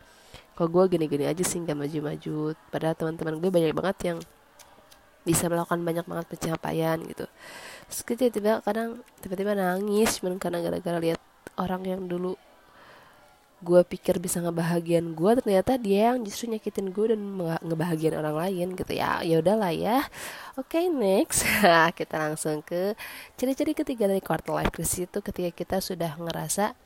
kok 0.57 0.69
gue 0.73 0.85
gini-gini 0.89 1.29
aja 1.29 1.45
sih 1.45 1.61
gak 1.61 1.77
maju-maju 1.77 2.57
padahal 2.73 2.97
teman-teman 2.97 3.37
gue 3.37 3.51
banyak 3.53 3.77
banget 3.77 3.99
yang 4.13 4.19
bisa 5.27 5.51
melakukan 5.51 5.83
banyak 5.85 6.07
banget 6.09 6.27
pencapaian 6.33 6.99
gitu 7.05 7.27
terus 7.87 8.01
tiba-tiba 8.07 8.65
kadang 8.65 9.05
tiba-tiba 9.21 9.53
nangis 9.53 10.23
cuman 10.23 10.41
karena 10.41 10.65
gara-gara 10.65 10.99
lihat 11.03 11.21
orang 11.61 11.83
yang 11.85 12.09
dulu 12.09 12.39
gue 13.65 13.81
pikir 13.89 14.21
bisa 14.21 14.45
ngebahagian 14.45 15.17
gue 15.17 15.33
ternyata 15.41 15.81
dia 15.81 16.13
yang 16.13 16.21
justru 16.21 16.53
nyakitin 16.53 16.93
gue 16.93 17.17
dan 17.17 17.21
ngebahagian 17.65 18.21
orang 18.21 18.37
lain 18.37 18.77
gitu 18.77 18.93
ya. 18.93 19.25
Ya 19.25 19.41
udahlah 19.41 19.73
ya. 19.73 20.05
Oke 20.61 20.77
okay, 20.77 20.85
next. 20.93 21.49
Kita 21.99 22.17
langsung 22.21 22.61
ke 22.61 22.93
ciri-ciri 23.41 23.73
ketiga 23.73 24.05
dari 24.13 24.21
quarter 24.21 24.53
life 24.53 24.73
crisis 24.77 25.09
itu 25.09 25.19
ketika 25.25 25.51
kita 25.57 25.77
sudah 25.81 26.21
ngerasa 26.21 26.77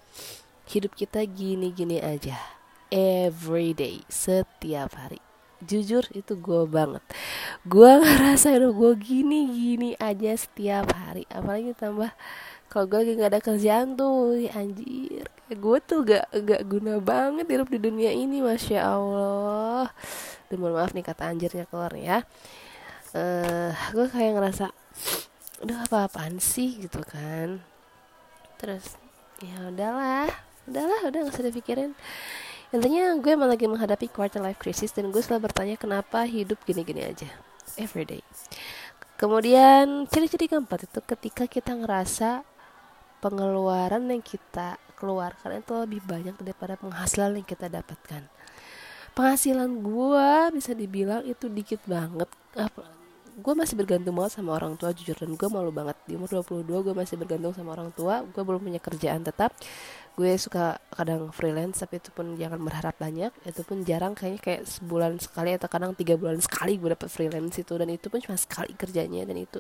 hidup 0.71 0.95
kita 0.95 1.27
gini-gini 1.27 1.99
aja. 1.99 2.39
Every 2.95 3.75
day 3.75 4.07
setiap 4.07 4.95
hari. 4.95 5.19
Jujur 5.61 6.07
itu 6.15 6.39
gue 6.39 6.71
banget. 6.71 7.03
Gue 7.67 7.99
ngerasa 8.03 8.55
hidup 8.55 8.79
gue 8.79 8.93
gini-gini 8.95 9.99
aja 9.99 10.39
setiap 10.39 10.95
hari. 10.95 11.27
Apalagi 11.35 11.75
tambah 11.75 12.15
kalau 12.71 12.87
gue 12.87 12.99
lagi 13.03 13.12
gak 13.19 13.31
ada 13.35 13.41
kerjaan 13.43 13.99
tuh 13.99 14.39
anjir 14.55 15.27
gue 15.50 15.78
tuh 15.83 16.07
gak 16.07 16.30
gak 16.30 16.62
guna 16.66 17.02
banget 17.02 17.47
hidup 17.50 17.69
di 17.71 17.78
dunia 17.83 18.11
ini 18.14 18.38
masya 18.45 18.87
allah. 18.87 19.90
Dan 20.47 20.57
mohon 20.62 20.78
maaf 20.78 20.95
nih 20.95 21.07
kata 21.07 21.26
anjirnya 21.26 21.66
keluar 21.66 21.90
ya. 21.95 22.23
Uh, 23.11 23.75
gue 23.90 24.07
kayak 24.07 24.38
ngerasa 24.38 24.71
udah 25.61 25.76
apa 25.87 26.07
apaan 26.07 26.38
sih? 26.38 26.78
gitu 26.87 27.02
kan. 27.02 27.59
Terus 28.59 28.95
ya 29.42 29.71
udahlah 29.71 30.30
udahlah 30.71 31.00
udah 31.11 31.19
gak 31.26 31.35
usah 31.35 31.47
dipikirin. 31.50 31.92
Intinya 32.71 33.19
gue 33.19 33.30
emang 33.35 33.50
lagi 33.50 33.66
menghadapi 33.66 34.07
quarter 34.14 34.38
life 34.38 34.62
crisis 34.62 34.95
dan 34.95 35.11
gue 35.11 35.19
selalu 35.19 35.50
bertanya 35.50 35.75
kenapa 35.75 36.23
hidup 36.23 36.62
gini-gini 36.62 37.02
aja? 37.02 37.26
Everyday 37.75 38.23
kemudian 39.21 40.09
ciri-ciri 40.09 40.49
keempat 40.49 40.88
itu 40.88 41.00
ketika 41.04 41.45
kita 41.45 41.76
ngerasa 41.76 42.40
pengeluaran 43.21 44.09
yang 44.09 44.25
kita 44.25 44.80
keluarkan 45.00 45.64
itu 45.64 45.73
lebih 45.73 46.04
banyak 46.04 46.37
daripada 46.37 46.76
penghasilan 46.76 47.40
yang 47.40 47.49
kita 47.49 47.73
dapatkan. 47.73 48.28
Penghasilan 49.16 49.80
gue 49.80 50.28
bisa 50.54 50.76
dibilang 50.76 51.25
itu 51.25 51.49
dikit 51.49 51.83
banget. 51.88 52.28
Gue 53.40 53.54
masih 53.57 53.75
bergantung 53.75 54.14
banget 54.21 54.37
sama 54.37 54.54
orang 54.54 54.76
tua 54.76 54.92
jujur. 54.92 55.16
Dan 55.16 55.35
gue 55.35 55.49
malu 55.49 55.73
banget. 55.73 55.97
Di 56.04 56.14
umur 56.14 56.45
22 56.45 56.87
gue 56.87 56.95
masih 56.95 57.16
bergantung 57.16 57.57
sama 57.57 57.75
orang 57.75 57.90
tua. 57.97 58.23
Gue 58.23 58.42
belum 58.45 58.61
punya 58.61 58.78
kerjaan 58.78 59.25
tetap. 59.25 59.57
Gue 60.14 60.37
suka 60.37 60.76
kadang 60.92 61.33
freelance 61.33 61.80
tapi 61.80 61.99
itu 61.99 62.12
pun 62.12 62.37
jangan 62.37 62.61
berharap 62.61 62.95
banyak. 63.00 63.33
Itu 63.42 63.64
pun 63.64 63.83
jarang 63.83 64.12
kayaknya 64.14 64.40
kayak 64.45 64.62
sebulan 64.69 65.19
sekali 65.19 65.57
atau 65.57 65.66
kadang 65.73 65.97
tiga 65.97 66.14
bulan 66.21 66.38
sekali 66.38 66.76
gue 66.76 66.92
dapet 66.92 67.09
freelance 67.11 67.57
itu. 67.59 67.73
Dan 67.80 67.88
itu 67.90 68.07
pun 68.12 68.21
cuma 68.23 68.37
sekali 68.38 68.76
kerjanya. 68.76 69.26
Dan 69.26 69.40
itu 69.40 69.59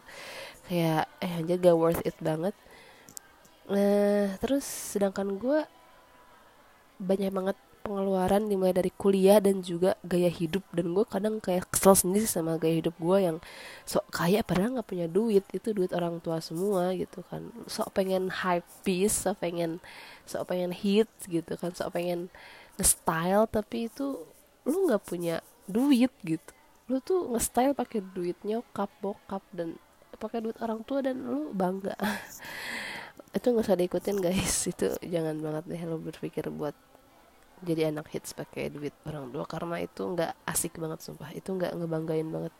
kayak 0.70 1.10
eh 1.18 1.32
anjir 1.40 1.58
gak 1.58 1.74
worth 1.74 2.04
it 2.06 2.14
banget 2.20 2.54
Nah, 3.70 4.34
terus 4.42 4.66
sedangkan 4.66 5.38
gue 5.38 5.62
banyak 6.98 7.30
banget 7.30 7.56
pengeluaran 7.80 8.44
dimulai 8.44 8.76
dari 8.76 8.92
kuliah 8.92 9.38
dan 9.38 9.62
juga 9.62 9.94
gaya 10.02 10.26
hidup. 10.26 10.66
Dan 10.74 10.90
gue 10.92 11.06
kadang 11.06 11.38
kayak 11.38 11.70
kesel 11.70 11.94
sendiri 11.94 12.26
sama 12.26 12.58
gaya 12.58 12.82
hidup 12.82 12.98
gue 12.98 13.18
yang 13.18 13.36
sok 13.86 14.04
kaya 14.10 14.42
padahal 14.42 14.74
nggak 14.78 14.88
punya 14.90 15.06
duit. 15.06 15.46
Itu 15.54 15.70
duit 15.70 15.94
orang 15.94 16.18
tua 16.18 16.42
semua 16.42 16.90
gitu 16.98 17.22
kan. 17.30 17.46
Sok 17.70 17.94
pengen 17.94 18.28
hype 18.30 18.66
piece 18.82 19.24
sok 19.24 19.38
pengen 19.38 19.78
sok 20.26 20.50
pengen 20.50 20.74
hit 20.74 21.08
gitu 21.30 21.54
kan. 21.54 21.70
Sok 21.70 21.94
pengen 21.94 22.28
nge-style 22.74 23.46
tapi 23.46 23.86
itu 23.86 24.18
lu 24.66 24.78
nggak 24.90 25.02
punya 25.06 25.38
duit 25.70 26.12
gitu. 26.26 26.52
Lu 26.90 26.98
tuh 26.98 27.30
nge-style 27.32 27.78
pakai 27.78 28.02
duit 28.02 28.34
nyokap 28.42 28.90
bokap 28.98 29.46
dan 29.54 29.78
pakai 30.20 30.44
duit 30.44 30.58
orang 30.60 30.84
tua 30.84 31.00
dan 31.00 31.16
lu 31.16 31.48
bangga 31.56 31.96
itu 33.30 33.46
nggak 33.46 33.66
usah 33.66 33.78
diikutin 33.78 34.16
guys. 34.18 34.54
Itu 34.72 34.86
jangan 35.02 35.38
banget 35.38 35.64
deh 35.70 35.82
lo 35.86 35.96
berpikir 36.02 36.50
buat 36.50 36.74
jadi 37.60 37.92
anak 37.92 38.08
hits 38.08 38.32
pakai 38.32 38.72
duit 38.72 38.96
orang 39.04 39.28
tua 39.28 39.44
karena 39.44 39.84
itu 39.84 40.00
nggak 40.00 40.32
asik 40.48 40.80
banget 40.80 41.04
sumpah. 41.04 41.28
Itu 41.36 41.52
nggak 41.54 41.76
ngebanggain 41.76 42.24
banget. 42.32 42.54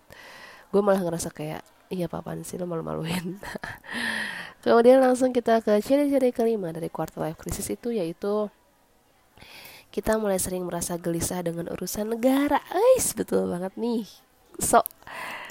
Gue 0.69 0.85
malah 0.85 1.01
ngerasa 1.01 1.33
kayak 1.33 1.65
iya 1.89 2.07
apaan 2.07 2.45
sih 2.45 2.61
lo 2.61 2.69
malu-maluin? 2.69 3.41
Kemudian 4.65 5.01
langsung 5.01 5.33
kita 5.33 5.65
ke 5.65 5.81
ciri-ciri 5.81 6.37
kelima 6.37 6.69
dari 6.69 6.93
quarter 6.93 7.25
life 7.25 7.41
crisis 7.41 7.73
itu 7.73 7.97
yaitu 7.97 8.53
kita 9.91 10.21
mulai 10.21 10.37
sering 10.37 10.69
merasa 10.69 11.01
gelisah 11.01 11.41
dengan 11.43 11.73
urusan 11.73 12.13
negara. 12.13 12.61
Guys 12.69 13.17
betul 13.17 13.49
banget 13.49 13.73
nih. 13.81 14.05
Sok 14.61 14.85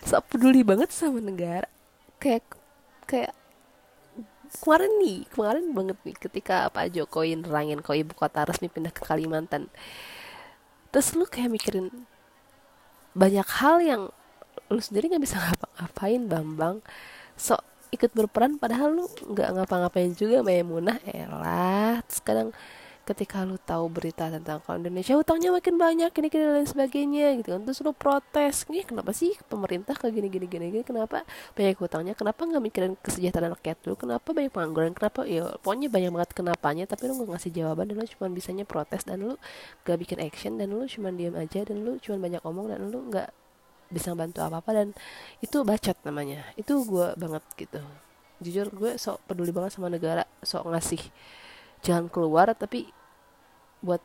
sok 0.05 0.23
peduli 0.29 0.61
banget 0.61 0.93
sama 0.93 1.19
negara. 1.25 1.65
Kayak 2.21 2.45
kayak 3.09 3.33
kemarin 4.62 4.91
nih 5.01 5.18
kemarin 5.29 5.65
banget 5.72 5.98
nih 6.01 6.15
ketika 6.18 6.68
Pak 6.74 6.89
Jokowi 6.94 7.38
nerangin 7.38 7.79
kau 7.86 7.94
ibu 7.94 8.12
kota 8.18 8.44
resmi 8.46 8.68
pindah 8.68 8.89
ke 8.89 9.06
Kalimantan. 9.06 9.70
Terus 10.89 11.13
lu 11.13 11.29
kayak 11.29 11.53
mikirin 11.53 11.94
banyak 13.13 13.46
hal 13.62 13.77
yang 13.82 14.01
lu 14.70 14.82
sendiri 14.82 15.10
nggak 15.13 15.24
bisa 15.24 15.38
ngapa-ngapain 15.44 16.22
Bambang. 16.25 16.77
Sok 17.38 17.62
ikut 17.89 18.13
berperan 18.13 18.62
padahal 18.62 18.94
lu 18.94 19.06
nggak 19.06 19.50
ngapa-ngapain 19.62 20.13
juga 20.18 20.41
Maimunah 20.41 20.98
elah. 21.06 22.01
Terus 22.10 22.22
kadang 22.25 22.50
ketika 23.06 23.41
lu 23.41 23.58
tahu 23.58 23.89
berita 23.89 24.29
tentang 24.29 24.62
kalau 24.62 24.77
Indonesia 24.77 25.18
hutangnya 25.18 25.50
makin 25.50 25.75
banyak 25.82 26.12
ini 26.13 26.27
gini 26.29 26.46
dan 26.46 26.68
sebagainya 26.70 27.27
gitu 27.41 27.50
kan. 27.58 27.62
Terus 27.65 27.79
lu 27.82 27.91
protes 27.96 28.70
ini 28.70 28.86
kenapa 28.86 29.12
sih 29.15 29.34
pemerintah 29.50 29.98
kayak 29.98 30.13
gini 30.13 30.27
gini 30.29 30.48
gini 30.48 30.65
gini? 30.70 30.84
Kenapa 30.86 31.25
banyak 31.58 31.77
hutangnya? 31.79 32.13
Kenapa 32.13 32.46
nggak 32.46 32.63
mikirin 32.63 32.94
kesejahteraan 33.01 33.58
rakyat 33.58 33.77
lu 33.89 33.94
kenapa 33.98 34.27
banyak 34.29 34.51
pengangguran? 34.53 34.94
Kenapa? 34.94 35.25
Ya 35.25 35.58
pokoknya 35.58 35.88
banyak 35.89 36.12
banget 36.13 36.32
kenapanya 36.38 36.84
tapi 36.86 37.10
lu 37.10 37.13
nggak 37.18 37.29
ngasih 37.34 37.51
jawaban 37.53 37.86
dan 37.89 37.96
lu 37.98 38.06
cuma 38.06 38.27
bisanya 38.29 38.65
protes 38.68 39.01
dan 39.06 39.18
lu 39.20 39.34
gak 39.84 39.98
bikin 39.98 40.20
action 40.22 40.58
dan 40.62 40.70
lu 40.70 40.86
cuma 40.86 41.10
diam 41.10 41.34
aja 41.34 41.65
dan 41.65 41.82
lu 41.82 41.98
cuma 41.98 42.18
banyak 42.22 42.41
omong 42.46 42.68
dan 42.70 42.79
lu 42.94 43.00
nggak 43.10 43.29
bisa 43.89 44.13
bantu 44.13 44.46
apa 44.46 44.62
apa 44.62 44.70
dan 44.72 44.88
itu 45.41 45.65
bacot 45.65 45.98
namanya. 46.06 46.46
Itu 46.53 46.86
gue 46.86 47.18
banget 47.18 47.44
gitu. 47.58 47.82
Jujur 48.39 48.70
gue 48.72 48.91
sok 48.96 49.20
peduli 49.25 49.50
banget 49.51 49.75
sama 49.75 49.89
negara 49.89 50.24
sok 50.46 50.70
ngasih 50.72 51.01
jangan 51.83 52.12
keluar 52.12 52.51
tapi 52.55 52.91
buat 53.79 54.03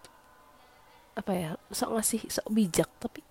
apa 1.14 1.33
ya 1.35 1.50
sok 1.71 1.95
ngasih 1.95 2.23
sok 2.26 2.49
bijak 2.50 2.90
tapi 2.99 3.23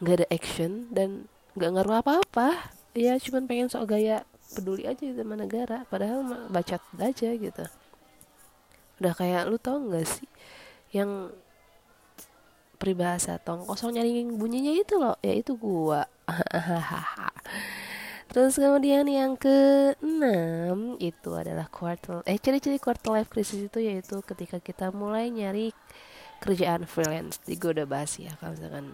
nggak 0.00 0.24
ada 0.24 0.26
action 0.28 0.92
dan 0.92 1.28
nggak 1.56 1.70
ngaruh 1.72 2.00
apa-apa. 2.04 2.72
Ya 2.96 3.16
cuman 3.20 3.44
pengen 3.48 3.68
sok 3.68 3.92
gaya 3.92 4.24
peduli 4.56 4.88
aja 4.88 5.04
sama 5.12 5.36
negara 5.36 5.84
padahal 5.88 6.48
baca 6.48 6.76
aja 7.00 7.28
gitu. 7.32 7.64
Udah 9.00 9.12
kayak 9.12 9.48
lu 9.48 9.60
tau 9.60 9.80
nggak 9.80 10.04
sih 10.08 10.28
yang 10.92 11.32
peribahasa 12.76 13.40
tong 13.40 13.64
kosong 13.64 13.96
nyaring 13.96 14.36
bunyinya 14.36 14.72
itu 14.76 15.00
loh? 15.00 15.16
Ya 15.24 15.32
itu 15.36 15.56
gua 15.56 16.04
Terus 18.36 18.60
kemudian 18.60 19.08
yang 19.08 19.32
keenam 19.40 21.00
itu 21.00 21.32
adalah 21.32 21.72
quarter 21.72 22.20
eh 22.28 22.36
ciri-ciri 22.36 22.76
quarter 22.76 23.16
life 23.16 23.32
crisis 23.32 23.64
itu 23.64 23.80
yaitu 23.80 24.20
ketika 24.20 24.60
kita 24.60 24.92
mulai 24.92 25.32
nyari 25.32 25.72
kerjaan 26.44 26.84
freelance. 26.84 27.40
Di 27.40 27.56
gue 27.56 27.72
udah 27.72 27.88
bahas 27.88 28.12
ya 28.20 28.36
kalau 28.36 28.52
misalkan 28.52 28.92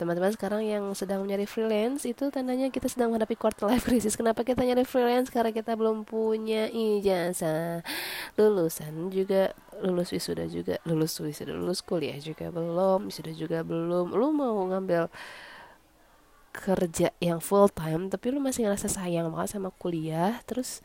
teman-teman 0.00 0.32
sekarang 0.32 0.62
yang 0.64 0.88
sedang 0.96 1.20
mencari 1.20 1.44
freelance 1.44 2.08
itu 2.08 2.32
tandanya 2.32 2.72
kita 2.72 2.88
sedang 2.88 3.12
menghadapi 3.12 3.36
quarter 3.36 3.68
life 3.68 3.84
crisis. 3.84 4.16
Kenapa 4.16 4.40
kita 4.40 4.64
nyari 4.64 4.88
freelance? 4.88 5.28
Karena 5.28 5.52
kita 5.52 5.76
belum 5.76 6.08
punya 6.08 6.72
ijazah. 6.72 7.84
Lulusan 8.40 9.12
juga 9.12 9.52
lulus 9.84 10.16
wisuda 10.16 10.48
juga, 10.48 10.80
lulus 10.88 11.12
wisuda, 11.20 11.52
lulus 11.52 11.84
kuliah 11.84 12.16
juga 12.16 12.48
belum, 12.48 13.12
wisuda 13.12 13.36
juga 13.36 13.60
belum. 13.60 14.16
Lu 14.16 14.32
mau 14.32 14.64
ngambil 14.72 15.12
kerja 16.58 17.14
yang 17.22 17.38
full 17.38 17.70
time 17.70 18.10
tapi 18.10 18.34
lu 18.34 18.42
masih 18.42 18.66
ngerasa 18.66 18.90
sayang 18.90 19.30
banget 19.30 19.54
sama 19.54 19.70
kuliah 19.70 20.42
terus 20.42 20.82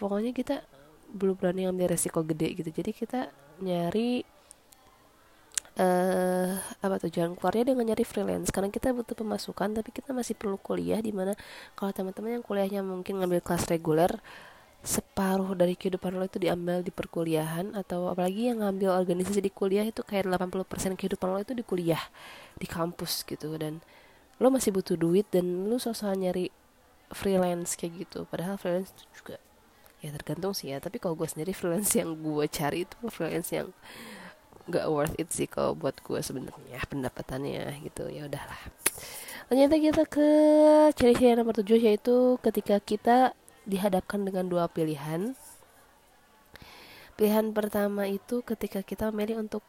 pokoknya 0.00 0.32
kita 0.32 0.64
belum 1.10 1.36
berani 1.36 1.66
ngambil 1.66 1.92
resiko 1.92 2.22
gede 2.22 2.54
gitu. 2.54 2.70
Jadi 2.70 2.90
kita 2.94 3.20
nyari 3.60 4.22
uh, 5.76 6.56
apa 6.80 6.94
tuh 7.02 7.10
jalan 7.10 7.34
keluarnya 7.34 7.74
dengan 7.74 7.92
nyari 7.92 8.04
freelance. 8.06 8.54
Karena 8.54 8.70
kita 8.70 8.94
butuh 8.94 9.18
pemasukan 9.18 9.68
tapi 9.82 9.90
kita 9.90 10.14
masih 10.14 10.38
perlu 10.38 10.56
kuliah 10.56 11.02
di 11.02 11.10
mana 11.10 11.34
kalau 11.74 11.90
teman-teman 11.90 12.40
yang 12.40 12.44
kuliahnya 12.46 12.80
mungkin 12.86 13.18
ngambil 13.20 13.42
kelas 13.42 13.66
reguler 13.68 14.10
separuh 14.80 15.52
dari 15.52 15.76
kehidupan 15.76 16.16
lo 16.16 16.24
itu 16.24 16.40
diambil 16.40 16.80
di 16.80 16.88
perkuliahan 16.88 17.76
atau 17.76 18.08
apalagi 18.08 18.48
yang 18.48 18.64
ngambil 18.64 18.96
organisasi 18.96 19.44
di 19.44 19.52
kuliah 19.52 19.84
itu 19.84 20.00
kayak 20.00 20.24
80% 20.24 20.96
kehidupan 20.96 21.28
lo 21.28 21.38
itu 21.44 21.52
di 21.52 21.60
kuliah 21.60 22.00
di 22.56 22.64
kampus 22.64 23.28
gitu. 23.28 23.60
Dan 23.60 23.84
lo 24.40 24.48
masih 24.48 24.72
butuh 24.72 24.96
duit 24.96 25.28
dan 25.28 25.68
lo 25.68 25.76
sosok 25.76 26.16
nyari 26.16 26.48
freelance 27.12 27.76
kayak 27.76 28.08
gitu. 28.08 28.24
Padahal 28.26 28.56
freelance 28.56 28.90
itu 28.96 29.04
juga 29.12 29.36
ya 30.00 30.10
tergantung 30.16 30.56
sih 30.56 30.72
ya. 30.72 30.80
Tapi 30.80 30.96
kalau 30.96 31.14
gue 31.14 31.28
sendiri 31.28 31.52
freelance 31.52 31.92
yang 31.92 32.16
gue 32.16 32.46
cari 32.48 32.88
itu 32.88 32.96
freelance 33.12 33.52
yang 33.52 33.68
gak 34.70 34.86
worth 34.88 35.16
it 35.20 35.28
sih 35.34 35.50
kalau 35.50 35.76
buat 35.76 35.98
gue 36.00 36.20
sebenarnya 36.24 36.80
pendapatannya 36.88 37.84
gitu. 37.84 38.08
Ya 38.08 38.24
udahlah. 38.24 38.60
Ternyata 39.50 39.74
kita 39.76 40.02
ke 40.06 40.28
ciri-ciri 40.94 41.34
nomor 41.34 41.58
tujuh 41.58 41.76
yaitu 41.76 42.38
ketika 42.40 42.78
kita 42.80 43.36
dihadapkan 43.68 44.24
dengan 44.24 44.48
dua 44.48 44.70
pilihan. 44.70 45.36
Pilihan 47.18 47.52
pertama 47.52 48.08
itu 48.08 48.40
ketika 48.40 48.80
kita 48.80 49.12
memilih 49.12 49.44
untuk 49.44 49.60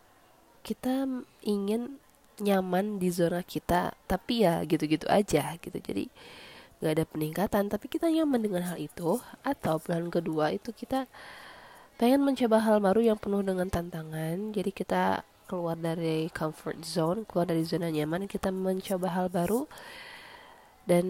kita 0.62 1.10
ingin 1.44 1.98
nyaman 2.40 3.02
di 3.02 3.12
zona 3.12 3.44
kita 3.44 3.92
tapi 4.08 4.48
ya 4.48 4.64
gitu-gitu 4.64 5.10
aja 5.12 5.58
gitu. 5.60 5.76
Jadi 5.76 6.08
nggak 6.82 6.92
ada 6.98 7.06
peningkatan. 7.06 7.64
Tapi 7.70 7.86
kita 7.92 8.10
nyaman 8.10 8.42
dengan 8.42 8.64
hal 8.66 8.78
itu. 8.82 9.22
Atau 9.46 9.78
pilihan 9.84 10.10
kedua 10.10 10.56
itu 10.56 10.74
kita 10.74 11.06
pengen 12.02 12.26
mencoba 12.26 12.58
hal 12.64 12.82
baru 12.82 13.14
yang 13.14 13.18
penuh 13.22 13.46
dengan 13.46 13.70
tantangan. 13.70 14.56
Jadi 14.56 14.72
kita 14.74 15.22
keluar 15.46 15.76
dari 15.76 16.32
comfort 16.32 16.80
zone 16.88 17.28
keluar 17.28 17.44
dari 17.44 17.68
zona 17.68 17.92
nyaman 17.92 18.24
kita 18.26 18.50
mencoba 18.50 19.08
hal 19.14 19.28
baru. 19.30 19.70
Dan 20.82 21.06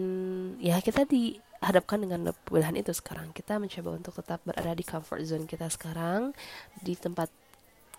ya 0.60 0.76
kita 0.84 1.08
dihadapkan 1.08 2.04
dengan 2.04 2.36
pilihan 2.44 2.76
itu 2.76 2.92
sekarang. 2.92 3.32
Kita 3.32 3.56
mencoba 3.56 3.96
untuk 3.96 4.20
tetap 4.20 4.44
berada 4.44 4.76
di 4.76 4.84
comfort 4.84 5.24
zone 5.24 5.48
kita 5.48 5.72
sekarang 5.72 6.36
di 6.84 6.92
tempat 6.92 7.32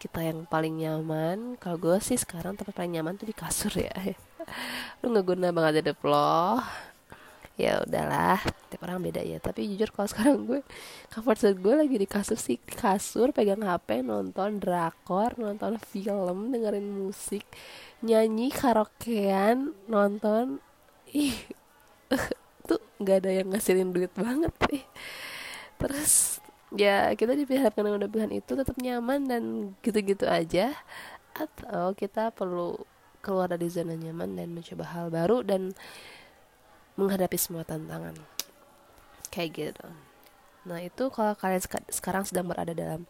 kita 0.03 0.19
yang 0.19 0.43
paling 0.43 0.83
nyaman. 0.83 1.55
Kalau 1.63 1.79
gue 1.79 1.95
sih 2.03 2.19
sekarang 2.19 2.59
tempat 2.59 2.75
paling 2.75 2.99
nyaman 2.99 3.15
tuh 3.15 3.31
di 3.31 3.35
kasur 3.35 3.71
ya. 3.79 3.95
Lu 4.99 5.15
nggak 5.15 5.23
guna 5.23 5.55
banget 5.55 5.87
ada 5.87 5.93
loh 6.03 6.59
ya 7.53 7.85
udahlah 7.85 8.41
tiap 8.67 8.83
orang 8.83 8.99
beda 8.99 9.23
ya. 9.23 9.39
Tapi 9.39 9.63
jujur 9.71 9.95
kalau 9.95 10.09
sekarang 10.11 10.43
gue 10.43 10.59
comfort 11.07 11.39
zone 11.39 11.59
gue 11.63 11.75
lagi 11.79 11.95
di 11.95 12.07
kasur 12.09 12.35
sih. 12.35 12.59
Di 12.59 12.75
kasur 12.75 13.31
pegang 13.31 13.63
hp 13.63 14.03
nonton 14.03 14.59
drakor 14.59 15.39
nonton 15.39 15.79
film 15.79 16.51
dengerin 16.51 16.83
musik 16.83 17.47
nyanyi 18.03 18.51
karaokean 18.51 19.71
nonton. 19.87 20.59
Ih 21.15 21.39
tuh 22.67 22.79
nggak 22.99 23.17
ada 23.23 23.31
yang 23.31 23.47
ngasilin 23.51 23.91
duit 23.95 24.11
banget 24.15 24.51
sih 24.67 24.83
terus 25.83 26.39
ya 26.73 27.13
kita 27.13 27.37
dipihakkan 27.37 27.85
dengan 27.85 28.09
pilihan 28.09 28.33
itu 28.33 28.51
tetap 28.57 28.75
nyaman 28.81 29.29
dan 29.29 29.43
gitu-gitu 29.85 30.25
aja. 30.25 30.73
Atau 31.33 31.97
kita 31.97 32.29
perlu 32.29 32.77
keluar 33.25 33.49
dari 33.49 33.69
zona 33.71 33.97
nyaman 33.97 34.37
dan 34.37 34.53
mencoba 34.53 34.85
hal 34.93 35.07
baru 35.09 35.41
dan 35.41 35.73
menghadapi 36.99 37.37
semua 37.39 37.65
tantangan. 37.65 38.13
Kayak 39.33 39.49
gitu. 39.53 39.87
Nah 40.69 40.79
itu 40.83 41.03
kalau 41.09 41.33
kalian 41.33 41.63
sekarang 41.89 42.23
sedang 42.27 42.45
berada 42.45 42.75
dalam 42.77 43.09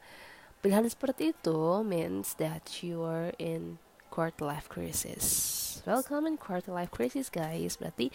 pilihan 0.64 0.88
seperti 0.88 1.36
itu 1.36 1.84
means 1.84 2.40
that 2.40 2.64
you 2.80 3.04
are 3.04 3.36
in 3.36 3.82
quarter 4.08 4.48
life 4.48 4.72
crisis. 4.72 5.60
Welcome 5.84 6.32
in 6.32 6.40
quarter 6.40 6.72
life 6.72 6.94
crisis 6.96 7.28
guys. 7.28 7.76
Berarti 7.76 8.08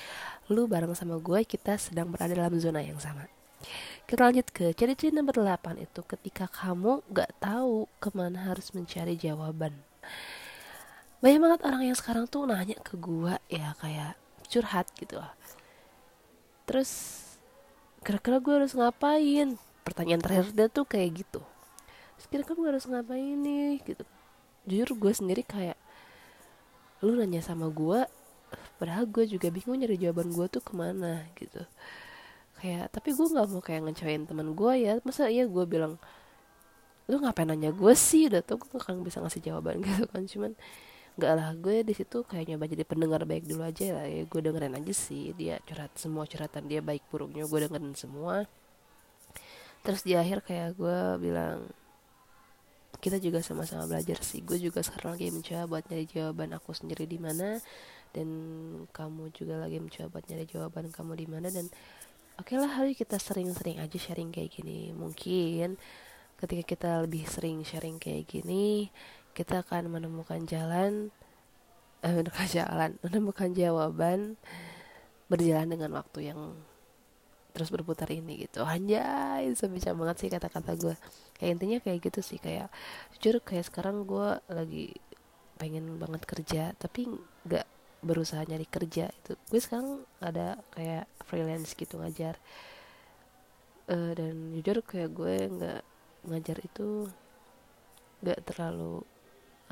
lu 0.49 0.65
bareng 0.65 0.97
sama 0.97 1.21
gue 1.21 1.45
kita 1.45 1.77
sedang 1.77 2.09
berada 2.09 2.33
dalam 2.33 2.57
zona 2.57 2.81
yang 2.81 2.97
sama 2.97 3.29
kita 4.09 4.21
lanjut 4.25 4.49
ke 4.51 4.73
ciri-ciri 4.73 5.13
nomor 5.13 5.37
8 5.37 5.79
itu 5.79 6.01
ketika 6.07 6.49
kamu 6.49 7.05
gak 7.13 7.33
tahu 7.43 7.91
ke 8.01 8.09
mana 8.15 8.51
harus 8.51 8.73
mencari 8.73 9.19
jawaban. 9.19 9.75
Banyak 11.19 11.41
banget 11.43 11.61
orang 11.67 11.83
yang 11.91 11.97
sekarang 11.99 12.31
tuh 12.31 12.47
nanya 12.47 12.79
ke 12.81 12.95
gua 12.95 13.43
ya 13.51 13.75
kayak 13.83 14.15
curhat 14.47 14.87
gitu 14.97 15.19
lah. 15.19 15.35
Terus 16.65 17.23
kira-kira 18.07 18.39
gue 18.39 18.55
harus 18.63 18.73
ngapain? 18.73 19.59
Pertanyaan 19.83 20.23
terakhir 20.23 20.55
dia 20.55 20.69
tuh 20.71 20.87
kayak 20.87 21.27
gitu. 21.27 21.43
kira-kira 22.29 22.55
gue 22.59 22.69
harus 22.77 22.87
ngapain 22.87 23.37
nih 23.41 23.81
gitu. 23.83 24.05
Jujur 24.69 24.91
gue 24.95 25.13
sendiri 25.15 25.43
kayak 25.43 25.79
lu 26.99 27.15
nanya 27.15 27.39
sama 27.39 27.71
gue 27.71 28.11
padahal 28.79 29.07
gue 29.07 29.25
juga 29.27 29.51
bingung 29.55 29.79
nyari 29.79 29.95
jawaban 29.95 30.35
gue 30.35 30.47
tuh 30.51 30.63
ke 30.63 30.73
mana 30.75 31.27
gitu 31.39 31.63
kayak 32.59 32.91
tapi 32.91 33.15
gue 33.15 33.27
nggak 33.27 33.47
mau 33.49 33.63
kayak 33.63 33.81
ngecewain 33.87 34.25
teman 34.29 34.53
gue 34.53 34.73
ya. 34.79 34.93
Masa 35.07 35.31
iya 35.31 35.47
gue 35.47 35.65
bilang 35.65 35.97
lu 37.09 37.17
ngapain 37.23 37.49
nanya 37.49 37.71
gue 37.73 37.95
sih? 37.97 38.29
Udah 38.29 38.43
tuh 38.45 38.61
gue 38.61 38.81
kan 38.83 38.99
bisa 39.01 39.23
ngasih 39.23 39.43
jawaban 39.43 39.81
gitu 39.87 40.05
kan. 40.11 40.23
Cuman 40.27 40.53
nggak 41.19 41.33
lah 41.35 41.51
gue 41.59 41.83
di 41.83 41.95
situ 41.99 42.23
kayak 42.23 42.47
nyoba 42.55 42.71
jadi 42.71 42.85
pendengar 42.87 43.23
baik 43.27 43.47
dulu 43.47 43.63
aja 43.65 44.03
lah 44.03 44.07
ya. 44.07 44.23
Gue 44.27 44.41
dengerin 44.43 44.75
aja 44.77 44.95
sih 44.95 45.33
dia 45.39 45.63
curhat 45.65 45.95
semua 45.97 46.27
curhatan 46.27 46.67
dia 46.67 46.83
baik 46.85 47.07
buruknya 47.09 47.47
gue 47.47 47.59
dengerin 47.65 47.95
semua. 47.95 48.47
Terus 49.87 50.03
di 50.03 50.19
akhir 50.19 50.45
kayak 50.45 50.77
gue 50.77 50.99
bilang 51.23 51.65
kita 52.99 53.23
juga 53.23 53.39
sama-sama 53.47 53.87
belajar 53.87 54.19
sih. 54.27 54.43
Gue 54.43 54.59
juga 54.59 54.83
sekarang 54.83 55.15
lagi 55.15 55.31
mencoba 55.31 55.63
buat 55.71 55.85
nyari 55.87 56.07
jawaban 56.11 56.51
aku 56.55 56.75
sendiri 56.75 57.07
di 57.07 57.19
mana 57.23 57.63
dan 58.11 58.29
kamu 58.91 59.31
juga 59.37 59.63
lagi 59.63 59.79
mencoba 59.79 60.19
buat 60.19 60.25
nyari 60.27 60.45
jawaban 60.51 60.91
kamu 60.91 61.13
di 61.15 61.27
mana 61.31 61.49
dan 61.53 61.71
oke 62.39 62.55
okay 62.55 62.57
lah 62.57 62.71
hari 62.71 62.95
kita 62.95 63.19
sering-sering 63.19 63.83
aja 63.83 63.99
sharing 63.99 64.31
kayak 64.31 64.55
gini. 64.55 64.95
Mungkin 64.95 65.75
ketika 66.39 66.65
kita 66.65 66.91
lebih 67.03 67.27
sering 67.27 67.67
sharing 67.67 67.99
kayak 67.99 68.31
gini 68.31 68.95
kita 69.35 69.67
akan 69.67 69.91
menemukan 69.91 70.47
jalan 70.47 71.11
eh, 72.07 72.15
menemukan 72.15 72.49
jalan 72.63 72.91
menemukan 73.03 73.51
jawaban 73.51 74.39
berjalan 75.27 75.67
dengan 75.67 75.91
waktu 75.99 76.31
yang 76.31 76.55
terus 77.53 77.75
berputar 77.75 78.07
ini 78.15 78.47
gitu. 78.47 78.63
Anjay 78.63 79.51
sebisa 79.59 79.91
banget 79.99 80.17
sih 80.23 80.31
kata-kata 80.31 80.79
gue. 80.79 80.95
Kayak 81.35 81.51
intinya 81.59 81.79
kayak 81.83 81.99
gitu 82.07 82.21
sih 82.23 82.39
kayak 82.39 82.71
jujur 83.19 83.43
kayak 83.43 83.67
sekarang 83.67 84.07
gue 84.07 84.39
lagi 84.47 84.95
pengen 85.59 85.99
banget 85.99 86.23
kerja 86.23 86.63
tapi 86.79 87.11
nggak 87.43 87.67
berusaha 87.99 88.43
nyari 88.47 88.67
kerja 88.67 89.11
itu. 89.11 89.33
Gue 89.51 89.61
sekarang 89.63 90.07
ada 90.23 90.59
kayak 90.75 91.11
freelance 91.27 91.75
gitu 91.75 91.99
ngajar. 91.99 92.39
Uh, 93.89 94.13
dan 94.13 94.53
jujur 94.53 94.85
kayak 94.85 95.11
gue 95.17 95.35
nggak 95.49 95.83
ngajar 96.29 96.57
itu 96.61 97.09
nggak 98.21 98.41
terlalu 98.45 99.03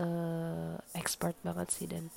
uh, 0.01 0.75
expert 0.99 1.39
banget 1.47 1.69
sih. 1.71 1.87
Dan 1.87 2.11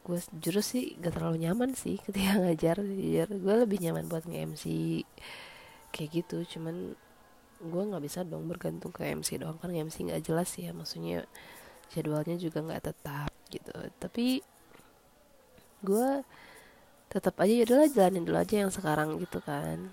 gue 0.00 0.18
jujur 0.40 0.64
sih 0.64 0.96
gak 0.96 1.20
terlalu 1.20 1.44
nyaman 1.44 1.76
sih 1.76 2.00
ketika 2.08 2.40
ngajar 2.40 2.82
jujur. 2.82 3.28
Gue 3.30 3.54
lebih 3.62 3.78
nyaman 3.84 4.10
buat 4.10 4.26
nge-MC 4.26 4.64
kayak 5.94 6.10
gitu. 6.10 6.58
Cuman 6.58 6.98
gue 7.60 7.82
nggak 7.92 8.02
bisa 8.02 8.24
dong 8.24 8.48
bergantung 8.48 8.88
ke 8.88 9.04
MC 9.04 9.36
doang 9.36 9.60
kan 9.60 9.70
MC 9.70 10.10
nggak 10.10 10.24
jelas 10.26 10.50
ya. 10.58 10.74
Maksudnya 10.74 11.22
jadwalnya 11.94 12.34
juga 12.40 12.64
nggak 12.64 12.82
tetap 12.82 13.30
gitu. 13.52 13.70
Tapi 14.00 14.49
gue 15.80 16.24
tetap 17.10 17.34
aja 17.42 17.52
ya 17.52 17.64
udahlah 17.66 17.88
jalanin 17.90 18.22
dulu 18.22 18.38
aja 18.38 18.54
yang 18.62 18.72
sekarang 18.72 19.18
gitu 19.18 19.42
kan. 19.42 19.90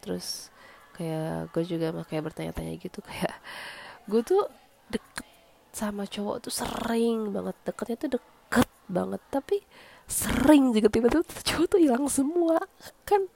Terus 0.00 0.54
kayak 0.94 1.50
gue 1.50 1.62
juga 1.66 1.90
kayak 2.06 2.30
bertanya-tanya 2.30 2.74
gitu 2.78 3.02
kayak 3.02 3.34
gue 4.10 4.20
tuh 4.22 4.46
deket 4.88 5.26
sama 5.74 6.06
cowok 6.06 6.46
tuh 6.46 6.54
sering 6.54 7.34
banget 7.34 7.56
deketnya 7.66 7.96
tuh 7.98 8.10
deket 8.14 8.70
banget 8.86 9.18
tapi 9.26 9.58
sering 10.06 10.70
juga 10.70 10.86
tiba-tiba 10.86 11.26
cowok 11.26 11.66
tuh 11.66 11.80
hilang 11.82 12.06
semua 12.06 12.62
kan 13.02 13.26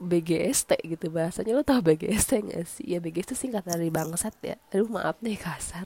BGST 0.00 0.80
gitu 0.88 1.12
bahasanya. 1.12 1.52
Lo 1.52 1.62
tau 1.62 1.84
BGST 1.84 2.32
gak 2.48 2.64
sih? 2.64 2.88
Ya 2.88 2.98
BGST 2.98 3.36
singkat 3.36 3.68
dari 3.68 3.92
bangsat 3.92 4.32
ya. 4.40 4.56
Aduh 4.72 4.88
maaf 4.88 5.20
nih 5.20 5.36
kasar. 5.36 5.84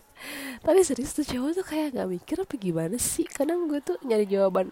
Tapi 0.63 0.81
serius 0.87 1.13
tuh 1.13 1.27
cowok 1.27 1.51
tuh 1.61 1.67
kayak 1.67 1.99
gak 1.99 2.09
mikir 2.09 2.37
apa 2.39 2.55
gimana 2.55 2.97
sih? 2.97 3.27
Kadang 3.27 3.67
gue 3.67 3.83
tuh 3.83 3.99
nyari 4.07 4.25
jawaban 4.31 4.71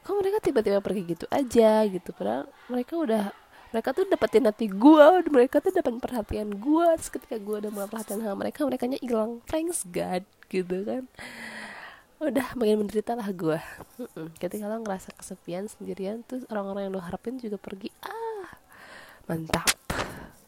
kok 0.00 0.16
mereka 0.16 0.40
tiba-tiba 0.40 0.80
pergi 0.80 1.02
gitu 1.12 1.28
aja? 1.28 1.84
Gitu. 1.84 2.08
Padahal 2.16 2.48
mereka 2.72 2.96
udah 2.96 3.24
mereka 3.70 3.94
tuh 3.94 4.04
dapetin 4.08 4.48
hati 4.50 4.66
gue 4.66 5.04
mereka 5.30 5.62
tuh 5.62 5.70
dapat 5.70 5.94
perhatian 6.02 6.50
gue 6.58 6.86
terus 6.98 7.10
ketika 7.12 7.38
gue 7.38 7.56
udah 7.62 7.70
mulai 7.70 7.86
perhatian 7.86 8.18
sama 8.18 8.34
mereka 8.34 8.66
mereka 8.66 8.84
nya 8.88 8.98
hilang. 8.98 9.44
Thanks 9.46 9.84
God 9.86 10.24
gitu 10.48 10.82
kan. 10.88 11.04
Udah 12.20 12.52
makin 12.52 12.84
menderita 12.84 13.16
lah 13.16 13.28
gue 13.32 13.56
ketika 14.42 14.68
lo 14.68 14.80
ngerasa 14.84 15.12
kesepian 15.16 15.68
sendirian 15.68 16.20
tuh 16.24 16.44
orang-orang 16.52 16.88
yang 16.88 16.92
lo 16.96 17.00
harapin 17.00 17.40
juga 17.40 17.56
pergi 17.56 17.88
ah 18.04 18.19
mantap. 19.30 19.70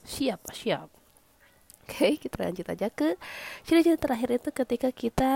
Siap 0.03 0.43
siap. 0.51 0.91
Oke 1.87 2.19
kita 2.19 2.43
lanjut 2.43 2.67
aja 2.67 2.91
ke 2.91 3.15
ciri-ciri 3.63 3.95
terakhir 3.95 4.43
itu 4.43 4.51
ketika 4.51 4.91
kita 4.91 5.33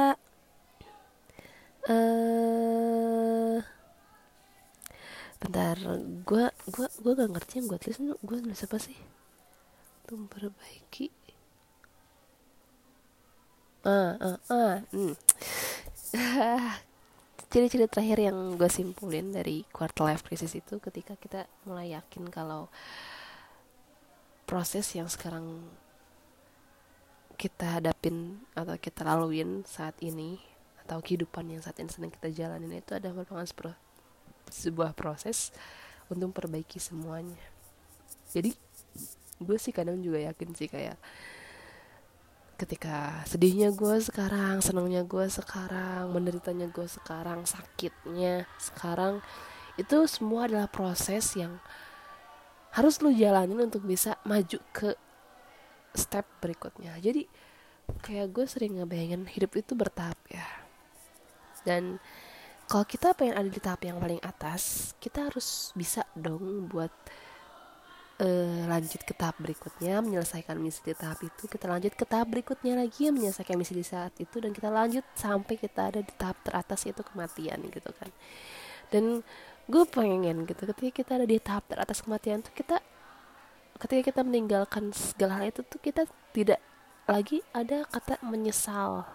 uh, 1.87 3.59
bentar 5.39 5.79
gue 6.27 6.45
gue 6.75 6.87
gue 6.91 7.13
gak 7.15 7.31
ngerti 7.31 7.53
yang 7.63 7.67
gue 7.71 7.79
tulis 7.79 7.99
gue 8.03 8.39
tulis 8.43 8.67
apa 8.67 8.79
sih? 8.83 8.99
Untuk 10.03 10.27
memperbaiki. 10.27 11.07
Ah 13.87 14.19
ah 14.19 14.39
ah 14.51 14.75
hmm. 14.91 15.15
ciri-ciri 17.51 17.87
terakhir 17.87 18.19
yang 18.27 18.59
gue 18.59 18.67
simpulin 18.67 19.31
dari 19.31 19.63
quarter 19.71 20.11
life 20.11 20.27
crisis 20.27 20.59
itu 20.59 20.83
ketika 20.83 21.15
kita 21.15 21.47
mulai 21.63 21.95
yakin 21.95 22.27
kalau 22.27 22.67
proses 24.47 24.87
yang 24.95 25.11
sekarang 25.11 25.67
kita 27.37 27.79
hadapin 27.79 28.41
atau 28.57 28.79
kita 28.81 29.05
laluin 29.05 29.67
saat 29.69 29.93
ini 30.01 30.41
atau 30.87 31.03
kehidupan 31.03 31.51
yang 31.51 31.61
saat 31.61 31.77
ini 31.83 31.91
sedang 31.93 32.15
kita 32.15 32.33
jalanin 32.33 32.79
itu 32.79 32.97
adalah 32.97 33.21
merupakan 33.21 33.75
sebuah 34.49 34.95
proses 34.95 35.51
untuk 36.07 36.33
memperbaiki 36.33 36.79
semuanya. 36.79 37.37
Jadi 38.31 38.55
gue 39.43 39.59
sih 39.61 39.75
kadang 39.75 40.01
juga 40.01 40.23
yakin 40.23 40.51
sih 40.57 40.71
kayak 40.71 40.97
ketika 42.57 43.21
sedihnya 43.29 43.69
gue 43.77 44.01
sekarang 44.01 44.65
senangnya 44.65 45.05
gue 45.05 45.29
sekarang 45.29 46.09
menderitanya 46.09 46.73
gue 46.73 46.89
sekarang 46.89 47.45
sakitnya 47.45 48.49
sekarang 48.57 49.21
itu 49.77 50.09
semua 50.09 50.49
adalah 50.49 50.65
proses 50.65 51.37
yang 51.37 51.61
harus 52.77 53.01
lu 53.01 53.09
jalanin 53.17 53.57
untuk 53.57 53.89
bisa 53.89 54.21
maju 54.29 54.61
ke 54.71 54.93
step 55.97 56.29
berikutnya. 56.45 56.93
Jadi 57.01 57.25
kayak 58.05 58.37
gue 58.37 58.45
sering 58.45 58.77
ngebayangin 58.77 59.25
hidup 59.33 59.57
itu 59.57 59.73
bertahap 59.73 60.21
ya. 60.29 60.45
Dan 61.65 61.97
kalau 62.69 62.85
kita 62.85 63.17
pengen 63.17 63.41
ada 63.41 63.49
di 63.49 63.61
tahap 63.63 63.87
yang 63.89 63.97
paling 63.97 64.21
atas 64.21 64.93
kita 65.01 65.31
harus 65.31 65.73
bisa 65.73 66.03
dong 66.13 66.67
buat 66.67 66.91
uh, 68.21 68.63
lanjut 68.67 69.07
ke 69.07 69.15
tahap 69.15 69.39
berikutnya 69.39 70.03
menyelesaikan 70.03 70.59
misi 70.59 70.83
di 70.83 70.93
tahap 70.93 71.23
itu 71.23 71.47
kita 71.47 71.71
lanjut 71.71 71.95
ke 71.95 72.03
tahap 72.03 72.27
berikutnya 72.27 72.75
lagi 72.77 73.09
menyelesaikan 73.15 73.55
misi 73.55 73.79
di 73.79 73.87
saat 73.87 74.13
itu 74.19 74.43
dan 74.43 74.51
kita 74.51 74.69
lanjut 74.69 75.07
sampai 75.15 75.55
kita 75.55 75.95
ada 75.95 76.01
di 76.03 76.13
tahap 76.19 76.37
teratas 76.43 76.85
yaitu 76.85 77.07
kematian 77.07 77.63
gitu 77.71 77.91
kan. 77.97 78.11
Dan 78.91 79.23
gue 79.67 79.85
pengen 79.91 80.47
gitu 80.47 80.63
ketika 80.63 80.91
kita 81.03 81.11
ada 81.19 81.27
di 81.27 81.43
tahap 81.43 81.67
teratas 81.67 81.99
kematian 82.03 82.39
tuh 82.39 82.55
kita 82.55 82.79
ketika 83.77 84.15
kita 84.15 84.21
meninggalkan 84.25 84.95
segala 84.95 85.43
hal 85.43 85.53
itu 85.53 85.61
tuh 85.67 85.81
kita 85.83 86.09
tidak 86.33 86.61
lagi 87.07 87.41
ada 87.55 87.87
kata 87.87 88.19
menyesal. 88.27 89.07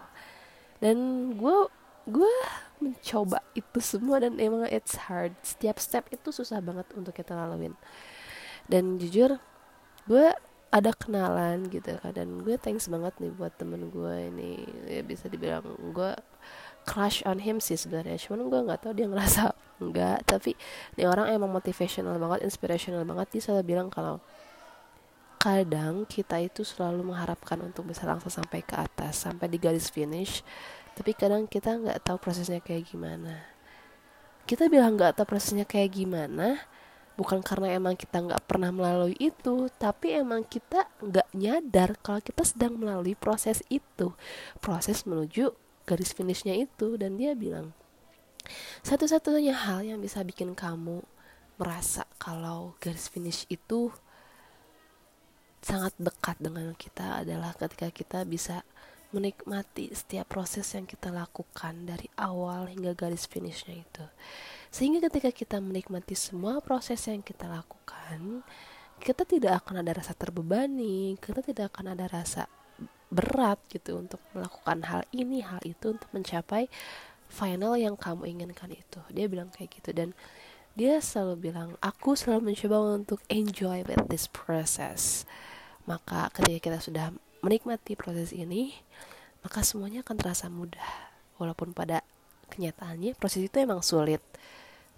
Dan 0.80 1.32
gue 1.38 1.68
gue 2.10 2.34
mencoba 2.82 3.46
itu 3.54 3.80
semua 3.84 4.24
dan 4.24 4.40
emang 4.42 4.66
it's 4.72 4.98
hard. 5.06 5.36
Setiap 5.46 5.78
step 5.78 6.10
itu 6.10 6.34
susah 6.34 6.64
banget 6.64 6.88
untuk 6.98 7.14
kita 7.14 7.36
laluin. 7.36 7.76
Dan 8.66 8.98
jujur 8.98 9.38
gue 10.10 10.26
ada 10.72 10.96
kenalan 10.96 11.68
gitu 11.68 12.00
kan 12.00 12.16
dan 12.16 12.40
gue 12.48 12.56
thanks 12.56 12.88
banget 12.88 13.12
nih 13.20 13.28
buat 13.36 13.52
temen 13.60 13.92
gue 13.92 14.32
ini 14.32 14.64
ya 14.88 15.04
bisa 15.04 15.28
dibilang 15.28 15.68
gue 15.92 16.12
crush 16.84 17.22
on 17.26 17.42
him 17.42 17.58
sih 17.62 17.78
sebenarnya. 17.78 18.18
Cuman 18.18 18.48
gue 18.50 18.60
nggak 18.68 18.80
tahu 18.86 18.94
dia 18.98 19.08
ngerasa 19.08 19.54
enggak 19.84 20.22
tapi 20.30 20.54
ini 20.96 21.04
orang 21.10 21.34
emang 21.34 21.50
motivational 21.50 22.18
banget 22.18 22.46
inspirational 22.46 23.04
banget. 23.08 23.28
Dia 23.38 23.42
selalu 23.42 23.64
bilang 23.66 23.88
kalau 23.90 24.22
kadang 25.42 26.06
kita 26.06 26.38
itu 26.38 26.62
selalu 26.62 27.02
mengharapkan 27.02 27.58
untuk 27.66 27.90
bisa 27.90 28.06
langsung 28.06 28.30
sampai 28.30 28.62
ke 28.62 28.78
atas 28.78 29.26
sampai 29.26 29.50
di 29.50 29.58
garis 29.58 29.90
finish. 29.90 30.46
Tapi 30.94 31.18
kadang 31.18 31.50
kita 31.50 31.78
nggak 31.82 32.04
tahu 32.06 32.18
prosesnya 32.22 32.62
kayak 32.62 32.92
gimana. 32.94 33.42
Kita 34.46 34.70
bilang 34.70 34.98
nggak 34.98 35.18
tahu 35.18 35.38
prosesnya 35.38 35.66
kayak 35.66 35.96
gimana 35.96 36.62
bukan 37.22 37.44
karena 37.44 37.78
emang 37.78 37.94
kita 37.94 38.18
nggak 38.24 38.50
pernah 38.50 38.74
melalui 38.74 39.14
itu 39.20 39.70
tapi 39.76 40.18
emang 40.18 40.48
kita 40.48 40.90
nggak 41.04 41.30
nyadar 41.38 41.94
kalau 42.02 42.18
kita 42.18 42.42
sedang 42.42 42.82
melalui 42.82 43.14
proses 43.14 43.62
itu. 43.70 44.16
Proses 44.58 45.06
menuju 45.06 45.54
garis 45.92 46.16
finishnya 46.16 46.56
itu 46.56 46.96
dan 46.96 47.20
dia 47.20 47.36
bilang 47.36 47.76
satu-satunya 48.88 49.52
hal 49.52 49.84
yang 49.84 50.00
bisa 50.00 50.24
bikin 50.24 50.56
kamu 50.56 51.04
merasa 51.60 52.08
kalau 52.16 52.80
garis 52.80 53.12
finish 53.12 53.44
itu 53.52 53.92
sangat 55.62 55.94
dekat 56.00 56.40
dengan 56.40 56.74
kita 56.74 57.22
adalah 57.22 57.54
ketika 57.54 57.92
kita 57.92 58.20
bisa 58.24 58.66
menikmati 59.12 59.92
setiap 59.92 60.32
proses 60.32 60.66
yang 60.72 60.88
kita 60.88 61.12
lakukan 61.12 61.86
dari 61.86 62.08
awal 62.18 62.66
hingga 62.66 62.96
garis 62.96 63.28
finishnya 63.28 63.84
itu. 63.84 64.06
Sehingga 64.72 65.12
ketika 65.12 65.30
kita 65.30 65.58
menikmati 65.60 66.16
semua 66.16 66.64
proses 66.64 67.04
yang 67.06 67.22
kita 67.22 67.46
lakukan 67.46 68.42
kita 69.02 69.26
tidak 69.26 69.66
akan 69.66 69.82
ada 69.82 69.98
rasa 69.98 70.14
terbebani 70.14 71.18
kita 71.18 71.42
tidak 71.42 71.74
akan 71.74 71.98
ada 71.98 72.06
rasa 72.06 72.46
berat 73.12 73.60
gitu 73.68 74.00
untuk 74.00 74.24
melakukan 74.32 74.88
hal 74.88 75.02
ini 75.12 75.44
hal 75.44 75.60
itu 75.68 75.94
untuk 75.94 76.08
mencapai 76.16 76.72
final 77.28 77.76
yang 77.76 78.00
kamu 78.00 78.32
inginkan 78.32 78.72
itu. 78.72 79.00
Dia 79.12 79.28
bilang 79.28 79.52
kayak 79.52 79.84
gitu 79.84 79.92
dan 79.92 80.16
dia 80.80 81.04
selalu 81.04 81.52
bilang 81.52 81.76
aku 81.84 82.16
selalu 82.16 82.56
mencoba 82.56 82.78
untuk 82.96 83.20
enjoy 83.28 83.84
with 83.84 84.08
this 84.08 84.32
process. 84.32 85.28
Maka 85.84 86.32
ketika 86.32 86.72
kita 86.72 86.80
sudah 86.80 87.12
menikmati 87.44 88.00
proses 88.00 88.32
ini 88.32 88.72
maka 89.44 89.62
semuanya 89.68 90.08
akan 90.08 90.16
terasa 90.16 90.48
mudah. 90.48 91.12
Walaupun 91.36 91.76
pada 91.76 92.00
kenyataannya 92.48 93.20
proses 93.20 93.44
itu 93.44 93.58
emang 93.60 93.84
sulit 93.84 94.24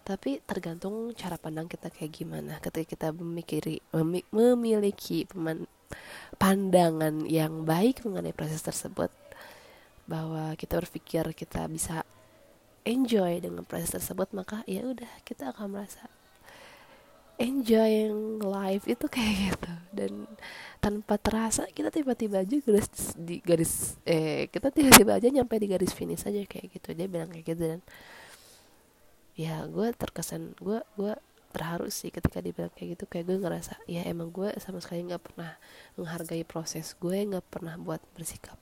tapi 0.03 0.43
tergantung 0.43 1.15
cara 1.15 1.39
pandang 1.39 1.71
kita 1.71 1.87
kayak 1.87 2.11
gimana. 2.11 2.59
Ketika 2.59 2.85
kita 2.85 3.07
memikiri 3.15 3.79
memiliki 4.35 5.23
pandangan 6.37 7.25
yang 7.29 7.63
baik 7.63 8.03
mengenai 8.05 8.35
proses 8.35 8.61
tersebut. 8.61 9.11
Bahwa 10.03 10.53
kita 10.59 10.79
berpikir 10.83 11.31
kita 11.33 11.65
bisa 11.71 12.03
enjoy 12.83 13.39
dengan 13.39 13.63
proses 13.63 13.95
tersebut 13.95 14.35
maka 14.35 14.59
ya 14.67 14.83
udah 14.83 15.07
kita 15.23 15.55
akan 15.55 15.71
merasa 15.79 16.11
enjoying 17.39 18.43
life 18.43 18.85
itu 18.85 19.05
kayak 19.07 19.55
gitu. 19.55 19.73
Dan 19.95 20.27
tanpa 20.83 21.15
terasa 21.17 21.65
kita 21.71 21.89
tiba-tiba 21.89 22.43
aja 22.43 22.57
garis 22.59 23.15
di 23.15 23.39
garis 23.39 23.97
eh 24.03 24.51
kita 24.51 24.69
tiba-tiba 24.69 25.17
aja 25.17 25.27
nyampe 25.31 25.55
di 25.57 25.67
garis 25.71 25.95
finish 25.95 26.27
aja 26.27 26.43
kayak 26.45 26.67
gitu. 26.75 26.93
Dia 26.93 27.07
bilang 27.07 27.31
kayak 27.31 27.45
gitu 27.47 27.63
dan 27.63 27.81
ya 29.33 29.65
gue 29.65 29.89
terkesan 29.97 30.53
gue 30.61 30.79
gue 30.93 31.13
terharu 31.53 31.87
sih 31.93 32.09
ketika 32.09 32.41
dibilang 32.41 32.73
kayak 32.73 32.97
gitu. 32.97 33.05
Kayak 33.05 33.25
gue 33.29 33.37
ngerasa 33.45 33.73
ya 33.85 34.01
emang 34.09 34.33
gue 34.33 34.49
sama 34.57 34.81
sekali 34.81 35.05
nggak 35.05 35.21
pernah 35.21 35.55
menghargai 35.95 36.43
proses 36.43 36.97
gue 36.97 37.17
nggak 37.29 37.45
pernah 37.53 37.77
buat 37.77 38.01
bersikap 38.17 38.57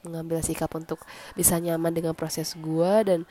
mengambil 0.00 0.40
sikap 0.40 0.72
untuk 0.72 1.04
bisa 1.36 1.60
nyaman 1.60 1.92
dengan 1.92 2.16
proses 2.16 2.56
gue 2.56 2.92
dan 3.04 3.28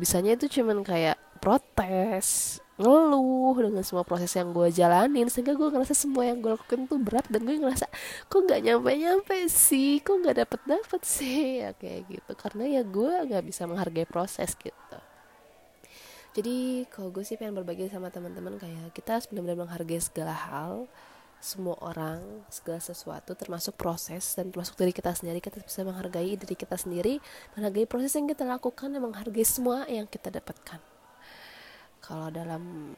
bisanya 0.00 0.36
itu 0.36 0.60
cuman 0.60 0.80
kayak 0.80 1.20
protes 1.40 2.60
ngeluh 2.76 3.56
dengan 3.56 3.80
semua 3.80 4.04
proses 4.04 4.28
yang 4.36 4.52
gue 4.52 4.68
jalanin. 4.68 5.28
Sehingga 5.32 5.56
gue 5.56 5.68
ngerasa 5.72 5.96
semua 5.96 6.28
yang 6.28 6.44
gue 6.44 6.52
lakukan 6.56 6.84
tuh 6.88 7.00
berat 7.00 7.24
dan 7.32 7.44
gue 7.44 7.56
ngerasa 7.56 7.88
kok 8.28 8.40
nggak 8.44 8.60
nyampe 8.64 8.90
nyampe 8.96 9.36
sih? 9.48 10.00
Kok 10.04 10.16
nggak 10.24 10.36
dapet 10.44 10.60
dapet 10.68 11.02
sih? 11.04 11.64
Ya 11.64 11.72
kayak 11.72 12.08
gitu. 12.08 12.32
Karena 12.36 12.64
ya 12.68 12.82
gue 12.84 13.12
nggak 13.32 13.44
bisa 13.48 13.64
menghargai 13.64 14.08
proses 14.08 14.52
gitu 14.60 14.98
jadi 16.36 16.84
kalau 16.92 17.08
gue 17.08 17.24
sih 17.24 17.40
pengen 17.40 17.56
berbagi 17.56 17.88
sama 17.88 18.12
teman-teman 18.12 18.60
kayak 18.60 18.92
kita 18.92 19.16
harus 19.16 19.24
benar-benar 19.32 19.64
menghargai 19.64 19.96
segala 20.04 20.36
hal 20.36 20.84
semua 21.40 21.80
orang 21.80 22.20
segala 22.52 22.76
sesuatu 22.76 23.32
termasuk 23.32 23.72
proses 23.72 24.36
dan 24.36 24.52
termasuk 24.52 24.76
diri 24.76 24.92
kita 24.92 25.16
sendiri. 25.16 25.40
Kita 25.40 25.64
bisa 25.64 25.80
menghargai 25.88 26.36
diri 26.36 26.52
kita 26.52 26.76
sendiri 26.76 27.24
menghargai 27.56 27.88
proses 27.88 28.12
yang 28.20 28.28
kita 28.28 28.44
lakukan 28.44 28.92
dan 28.92 29.00
menghargai 29.00 29.48
semua 29.48 29.88
yang 29.88 30.04
kita 30.04 30.28
dapatkan. 30.28 30.76
Kalau 32.04 32.28
dalam 32.28 32.92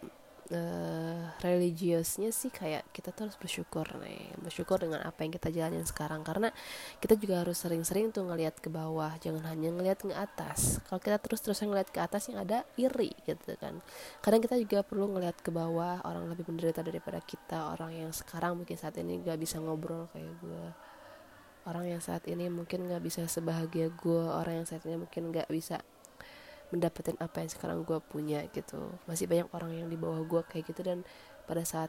uh, 0.52 1.32
religiusnya 1.40 2.32
sih 2.32 2.48
kayak 2.48 2.88
kita 2.92 3.12
tuh 3.12 3.28
harus 3.28 3.38
bersyukur 3.38 3.84
nih 4.00 4.32
bersyukur 4.40 4.80
dengan 4.80 5.04
apa 5.04 5.24
yang 5.24 5.32
kita 5.36 5.48
jalanin 5.52 5.84
sekarang. 5.84 6.24
Karena 6.24 6.52
kita 6.98 7.14
juga 7.16 7.44
harus 7.44 7.60
sering-sering 7.60 8.10
tuh 8.10 8.24
ngelihat 8.28 8.58
ke 8.58 8.68
bawah 8.72 9.12
jangan 9.20 9.44
hanya 9.48 9.72
ngelihat 9.72 10.04
ke 10.04 10.14
atas. 10.14 10.82
Kalau 10.88 11.00
kita 11.00 11.18
terus-terus 11.20 11.60
ngelihat 11.64 11.88
ke 11.92 12.00
atas 12.00 12.28
yang 12.32 12.42
ada 12.42 12.64
iri 12.76 13.12
gitu 13.24 13.56
kan. 13.60 13.80
Kadang 14.24 14.40
kita 14.44 14.56
juga 14.56 14.84
perlu 14.84 15.08
ngelihat 15.12 15.40
ke 15.40 15.50
bawah 15.52 16.04
orang 16.04 16.28
lebih 16.32 16.48
menderita 16.48 16.80
daripada 16.80 17.20
kita. 17.24 17.76
Orang 17.76 17.92
yang 17.94 18.10
sekarang 18.14 18.58
mungkin 18.58 18.76
saat 18.76 18.96
ini 19.00 19.20
gak 19.24 19.40
bisa 19.40 19.60
ngobrol 19.60 20.08
kayak 20.12 20.32
gue 20.40 20.64
orang 21.68 21.84
yang 21.84 22.00
saat 22.00 22.24
ini 22.24 22.48
mungkin 22.48 22.88
gak 22.88 23.04
bisa 23.04 23.28
sebahagia 23.28 23.92
gue 23.92 24.24
orang 24.24 24.64
yang 24.64 24.66
saat 24.68 24.80
ini 24.88 24.96
mungkin 25.04 25.28
gak 25.28 25.52
bisa 25.52 25.84
mendapatkan 26.68 27.16
apa 27.20 27.44
yang 27.44 27.50
sekarang 27.50 27.78
gue 27.84 27.98
punya 28.04 28.44
gitu. 28.52 28.92
Masih 29.08 29.28
banyak 29.28 29.48
orang 29.52 29.72
yang 29.74 29.88
di 29.88 29.96
bawah 29.96 30.20
gue 30.24 30.42
kayak 30.48 30.68
gitu 30.68 30.84
dan 30.84 31.04
pada 31.48 31.64
saat 31.64 31.88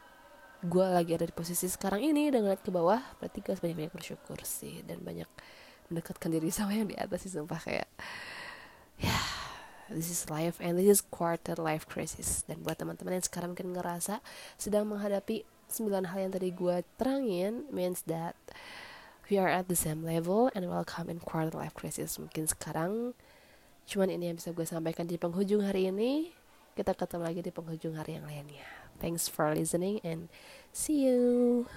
gue 0.59 0.83
lagi 0.83 1.15
ada 1.15 1.23
di 1.23 1.31
posisi 1.31 1.71
sekarang 1.71 2.03
ini 2.03 2.27
dengan 2.27 2.51
ke 2.59 2.67
bawah 2.67 2.99
berarti 3.23 3.39
gue 3.39 3.55
banyak 3.55 3.77
banyak 3.79 3.93
bersyukur 3.95 4.43
sih 4.43 4.83
dan 4.83 4.99
banyak 4.99 5.27
mendekatkan 5.87 6.35
diri 6.35 6.51
sama 6.51 6.75
yang 6.75 6.91
di 6.91 6.99
atas 6.99 7.23
sih 7.23 7.31
sumpah 7.31 7.63
kayak 7.63 7.87
ya 8.99 9.07
yeah, 9.07 9.27
this 9.87 10.11
is 10.11 10.27
life 10.27 10.59
and 10.59 10.75
this 10.75 10.87
is 10.87 11.01
quarter 11.01 11.55
life 11.55 11.87
crisis. 11.89 12.45
Dan 12.45 12.61
buat 12.61 12.77
teman-teman 12.77 13.17
yang 13.17 13.25
sekarang 13.25 13.55
mungkin 13.55 13.73
ngerasa 13.73 14.21
sedang 14.59 14.85
menghadapi 14.91 15.47
sembilan 15.69 16.11
hal 16.13 16.29
yang 16.29 16.33
tadi 16.33 16.49
gue 16.53 16.77
terangin 16.97 17.65
means 17.73 18.03
that 18.05 18.35
we 19.29 19.37
are 19.37 19.49
at 19.49 19.69
the 19.69 19.77
same 19.77 20.01
level 20.01 20.49
and 20.53 20.69
welcome 20.69 21.09
in 21.09 21.21
quarter 21.21 21.53
life 21.53 21.73
crisis. 21.73 22.17
Mungkin 22.21 22.49
sekarang 22.49 23.17
cuman 23.85 24.09
ini 24.09 24.33
yang 24.33 24.37
bisa 24.41 24.51
gue 24.51 24.65
sampaikan 24.65 25.05
di 25.05 25.15
penghujung 25.21 25.63
hari 25.63 25.93
ini. 25.93 26.33
Kita 26.73 26.97
ketemu 26.97 27.23
lagi 27.23 27.41
di 27.45 27.51
penghujung 27.53 27.93
hari 27.93 28.17
yang 28.17 28.25
lainnya. 28.25 28.67
Thanks 28.99 29.31
for 29.31 29.47
listening 29.53 30.03
and 30.03 30.27
see 30.75 31.07
you 31.07 31.69